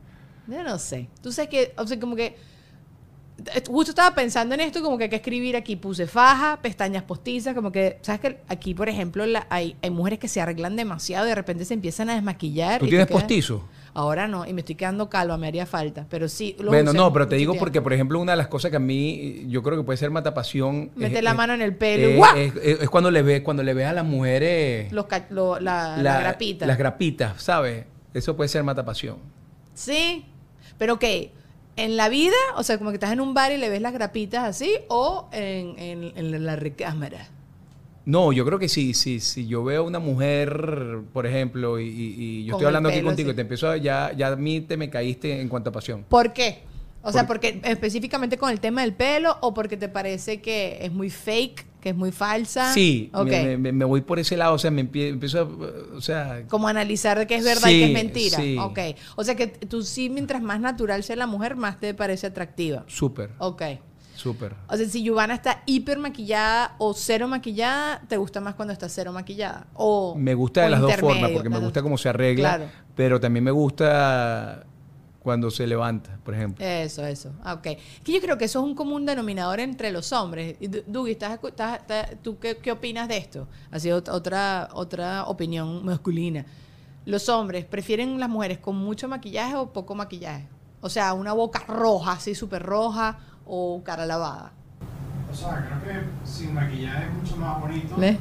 [0.47, 1.07] Yo no sé.
[1.21, 2.35] Tú sabes que, o sea, como que.
[3.67, 5.75] Justo estaba pensando en esto, como que hay que escribir aquí.
[5.75, 7.97] Puse faja, pestañas postizas, como que.
[8.01, 11.35] ¿Sabes que Aquí, por ejemplo, la- hay, hay mujeres que se arreglan demasiado y de
[11.35, 12.79] repente se empiezan a desmaquillar.
[12.79, 13.67] ¿Tú tienes postizo?
[13.95, 16.05] Ahora no, y me estoy quedando calva, me haría falta.
[16.09, 16.55] Pero sí.
[16.59, 18.77] los Bueno, usé no, pero te digo porque, por ejemplo, una de las cosas que
[18.77, 20.91] a mí yo creo que puede ser matapasión.
[20.95, 23.73] Mete es- la es- mano en el pelo es, es- cuando le ves cuando le
[23.73, 26.65] ves a las mujeres Los lo- la, la la- grapita.
[26.65, 27.85] las grapitas, ¿sabes?
[28.13, 29.17] Eso puede ser matapasión.
[29.73, 30.25] Sí.
[30.77, 31.31] Pero ¿qué?
[31.75, 32.35] ¿En la vida?
[32.55, 35.27] O sea, como que estás en un bar y le ves las grapitas así, o
[35.31, 37.29] en, en- en la recámara.
[38.05, 42.51] No, yo creo que sí, sí, si yo veo una mujer, por ejemplo, y, yo
[42.51, 44.89] Con estoy hablando aquí contigo y te empiezo a, ya, ya a mí te me
[44.89, 46.03] caíste en cuanto a pasión.
[46.09, 46.63] ¿Por qué?
[47.01, 50.79] O sea, Por- porque específicamente con el tema del pelo o porque te parece que
[50.81, 52.73] es muy fake, que es muy falsa.
[52.73, 53.27] Sí, Ok.
[53.27, 56.43] me, me- me voy por ese lado, o sea, me empie- empiezo a, o sea,
[56.47, 58.37] Como analizar de qué es verdad y qué es mentira.
[58.37, 58.57] sí.
[58.57, 58.79] Ok.
[59.17, 62.85] O sea que tú sí, mientras más natural sea la mujer, más te parece atractiva.
[62.87, 63.61] súper, Ok.
[64.15, 64.53] súper.
[64.69, 68.87] O sea, si Giovanna está hiper maquillada o cero maquillada, ¿te gusta más cuando está
[68.87, 69.67] cero maquillada?
[69.73, 72.71] O, Me gusta de las dos formas, porque me gusta cómo se arregla, Claro.
[72.95, 74.65] pero también me gusta
[75.23, 76.63] cuando se levanta, por ejemplo.
[76.65, 77.31] Eso, eso.
[77.43, 77.63] Ah, ok.
[78.03, 80.57] Que yo creo que eso es un común denominador entre los hombres.
[80.59, 83.47] Y, Du- Dougie, ¿estás, escu- estás- estás- ¿tú qué, qué opinas de esto?
[83.71, 86.45] Ha sido ot- otra, otra opinión masculina.
[87.05, 90.47] ¿Los hombres prefieren las mujeres con mucho maquillaje o poco maquillaje?
[90.81, 94.51] O sea, una boca roja, así súper roja, o cara lavada.
[95.31, 97.95] O sea, creo que sin maquillaje es mucho más bonito.
[97.97, 98.17] ¿Ves?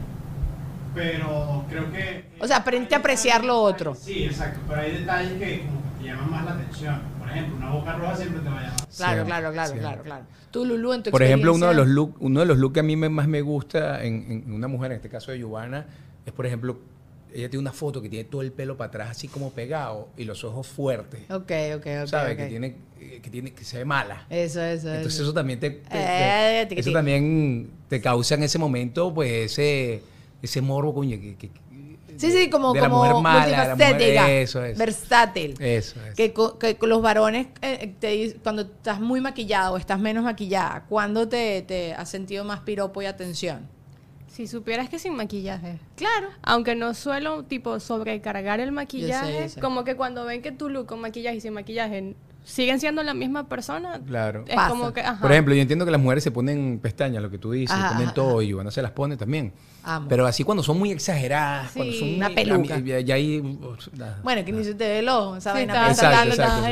[0.94, 2.24] Pero creo que.
[2.40, 3.94] O sea, aprende a apreciar lo otro.
[3.94, 4.60] Sí, exacto.
[4.68, 7.00] Pero hay detalles que como llaman más la atención.
[7.18, 8.86] Por ejemplo, una boca roja siempre te va a llamar.
[8.96, 10.24] Claro, claro, claro, claro, claro.
[10.50, 12.74] Tú, Lulu, en tu Por ejemplo, uno de los experiencia- look, uno de los looks
[12.74, 15.38] que a mí me- más me gusta en, en una mujer, en este caso de
[15.38, 15.86] Giovanna,
[16.26, 16.78] es por ejemplo,
[17.34, 20.24] ella tiene una foto que tiene todo el pelo para atrás así como pegado y
[20.24, 21.22] los ojos fuertes.
[21.30, 22.06] Ok, ok, ok.
[22.06, 22.36] ¿Sabes?
[22.36, 24.26] Que tiene, eh, que tiene, que se ve mala.
[24.28, 25.22] Eso, eso, Entonces eso.
[25.22, 30.02] eso también te, te- Eh, te- eso también te causa en ese momento pues ese
[30.42, 31.60] ese morbo coño que, que- que-
[32.16, 34.78] Sí, sí, como, de la como mujer mala, de la mujer- multifacética, eso es.
[34.78, 35.54] versátil.
[35.60, 36.14] Eso es.
[36.14, 40.24] Que, que con los varones, eh, te dic- cuando estás muy maquillado o estás menos
[40.24, 43.68] maquillada, ¿cuándo te, te has sentido más piropo y atención?
[44.28, 45.78] Si supieras que sin maquillaje.
[45.94, 46.28] Claro.
[46.42, 49.60] Aunque no suelo, tipo, sobrecargar el maquillaje, yo sé.
[49.60, 53.14] como que cuando ven que tu look con maquillaje y sin maquillaje siguen siendo la
[53.14, 54.44] misma persona, Claro.
[54.48, 54.68] es Pasa.
[54.70, 55.20] como que, ajá.
[55.20, 57.88] Por ejemplo, yo entiendo que las mujeres se ponen pestañas, lo que tú dices, Ajá,
[57.88, 59.52] se ponen ajá, todo y Giovanna se las pone también.
[59.84, 60.06] Amo.
[60.08, 61.98] Pero así cuando son muy exageradas, cuando Sí.
[62.00, 62.78] son Una muy- peluca.
[62.80, 63.58] Ya, ya ahí.
[63.96, 64.18] nada.
[64.22, 65.90] Bueno, que ni se te ve el ojo, esa Sí, está-.
[65.90, 66.62] Exacto, exacto.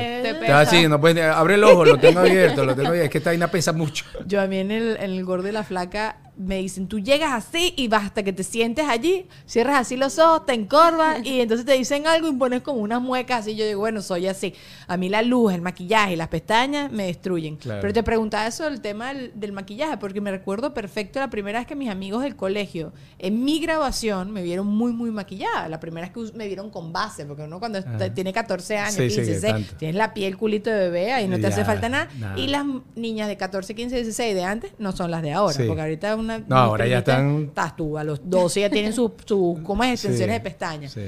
[0.40, 3.04] Te así, no puedes, abre el ojo, lo tengo abierto, lo tengo abierto.
[3.06, 4.04] Es que esta vaina pesa mucho.
[4.26, 7.32] Yo a mí en el, en el gordo y la flaca me dicen, tú llegas
[7.32, 11.66] así y basta que te sientes allí, cierras así los ojos, te encorvas y entonces
[11.66, 13.56] te dicen algo y pones como unas muecas así.
[13.56, 14.54] Yo digo, bueno, soy así.
[14.86, 17.56] A mí la luz, el maquillaje y las pestañas me destruyen.
[17.56, 17.80] Claro.
[17.80, 21.58] Pero te preguntaba eso del tema del, del maquillaje porque me recuerdo perfecto la primera
[21.58, 25.68] vez que mis amigos del colegio en mi grabación me vieron muy, muy maquillada.
[25.68, 28.94] La primera vez que me vieron con base, porque uno cuando está- tiene 14 años,
[28.94, 29.76] Sí, sí, 15, que 16, tanto.
[29.76, 32.08] tienes la piel culito de bebé ahí no te hace falta nada.
[32.18, 32.38] nada.
[32.38, 32.64] Y las
[32.96, 35.54] niñas de 14, 15, 16 de antes no son las de ahora.
[35.54, 35.64] Sí.
[35.66, 36.38] Porque ahorita una.
[36.38, 40.00] No, ahora ya están- Estás tú, a los 12 ya tienen sus su, ¿cómo es?
[40.00, 40.92] Sí, extensiones de pestañas.
[40.92, 41.00] sí.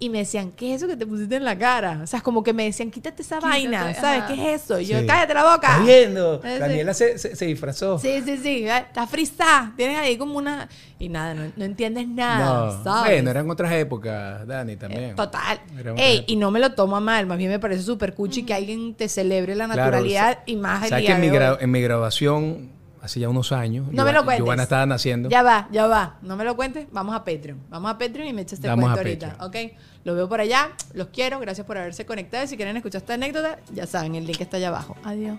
[0.00, 2.00] y me decían, ¿qué es eso que te pusiste en la cara?
[2.02, 4.22] O sea, como que me decían, quítate esa vaina, ¿sabes?
[4.22, 4.26] ajá.
[4.34, 4.78] ¿Qué es eso?
[4.78, 5.06] Y yo, Sí.
[5.06, 5.68] cállate la boca.
[5.70, 6.42] ¿Estás viendo?
[6.42, 6.48] Sí.
[6.58, 7.98] Daniela se, se- se disfrazó.
[7.98, 9.72] Sí, sí, sí, está frisa.
[9.76, 10.68] Tienes ahí como una...
[10.98, 13.12] Y nada, no, no entiendes nada, No, ¿sabes?
[13.12, 15.04] bueno, eran otras épocas, Dani, también.
[15.04, 15.60] Eh, Total.
[15.78, 18.14] Era otra Ey, y no me lo tomo a mal, más bien me parece súper
[18.14, 21.20] cuchi que alguien te celebre la Claro, naturalidad y más el ¿Sabes día que en
[21.20, 21.54] mi, de hoy.
[21.56, 22.68] gra- en mi graduación,
[23.04, 24.38] hace ya unos años, No me lo cuentes.
[24.38, 25.28] Giovanna estaba naciendo.
[25.28, 26.16] Ya va, ya va.
[26.22, 26.86] No me lo cuentes.
[26.90, 27.60] Vamos a Patreon.
[27.68, 29.36] Vamos a Patreon y me echas este Vamos cuento a ahorita.
[29.40, 29.56] ¿Ok?
[30.04, 30.70] Los veo por allá.
[30.94, 31.38] Los quiero.
[31.38, 32.44] Gracias por haberse conectado.
[32.44, 34.96] Y si quieren escuchar esta anécdota, ya saben, el link está allá abajo.
[35.04, 35.38] Adiós.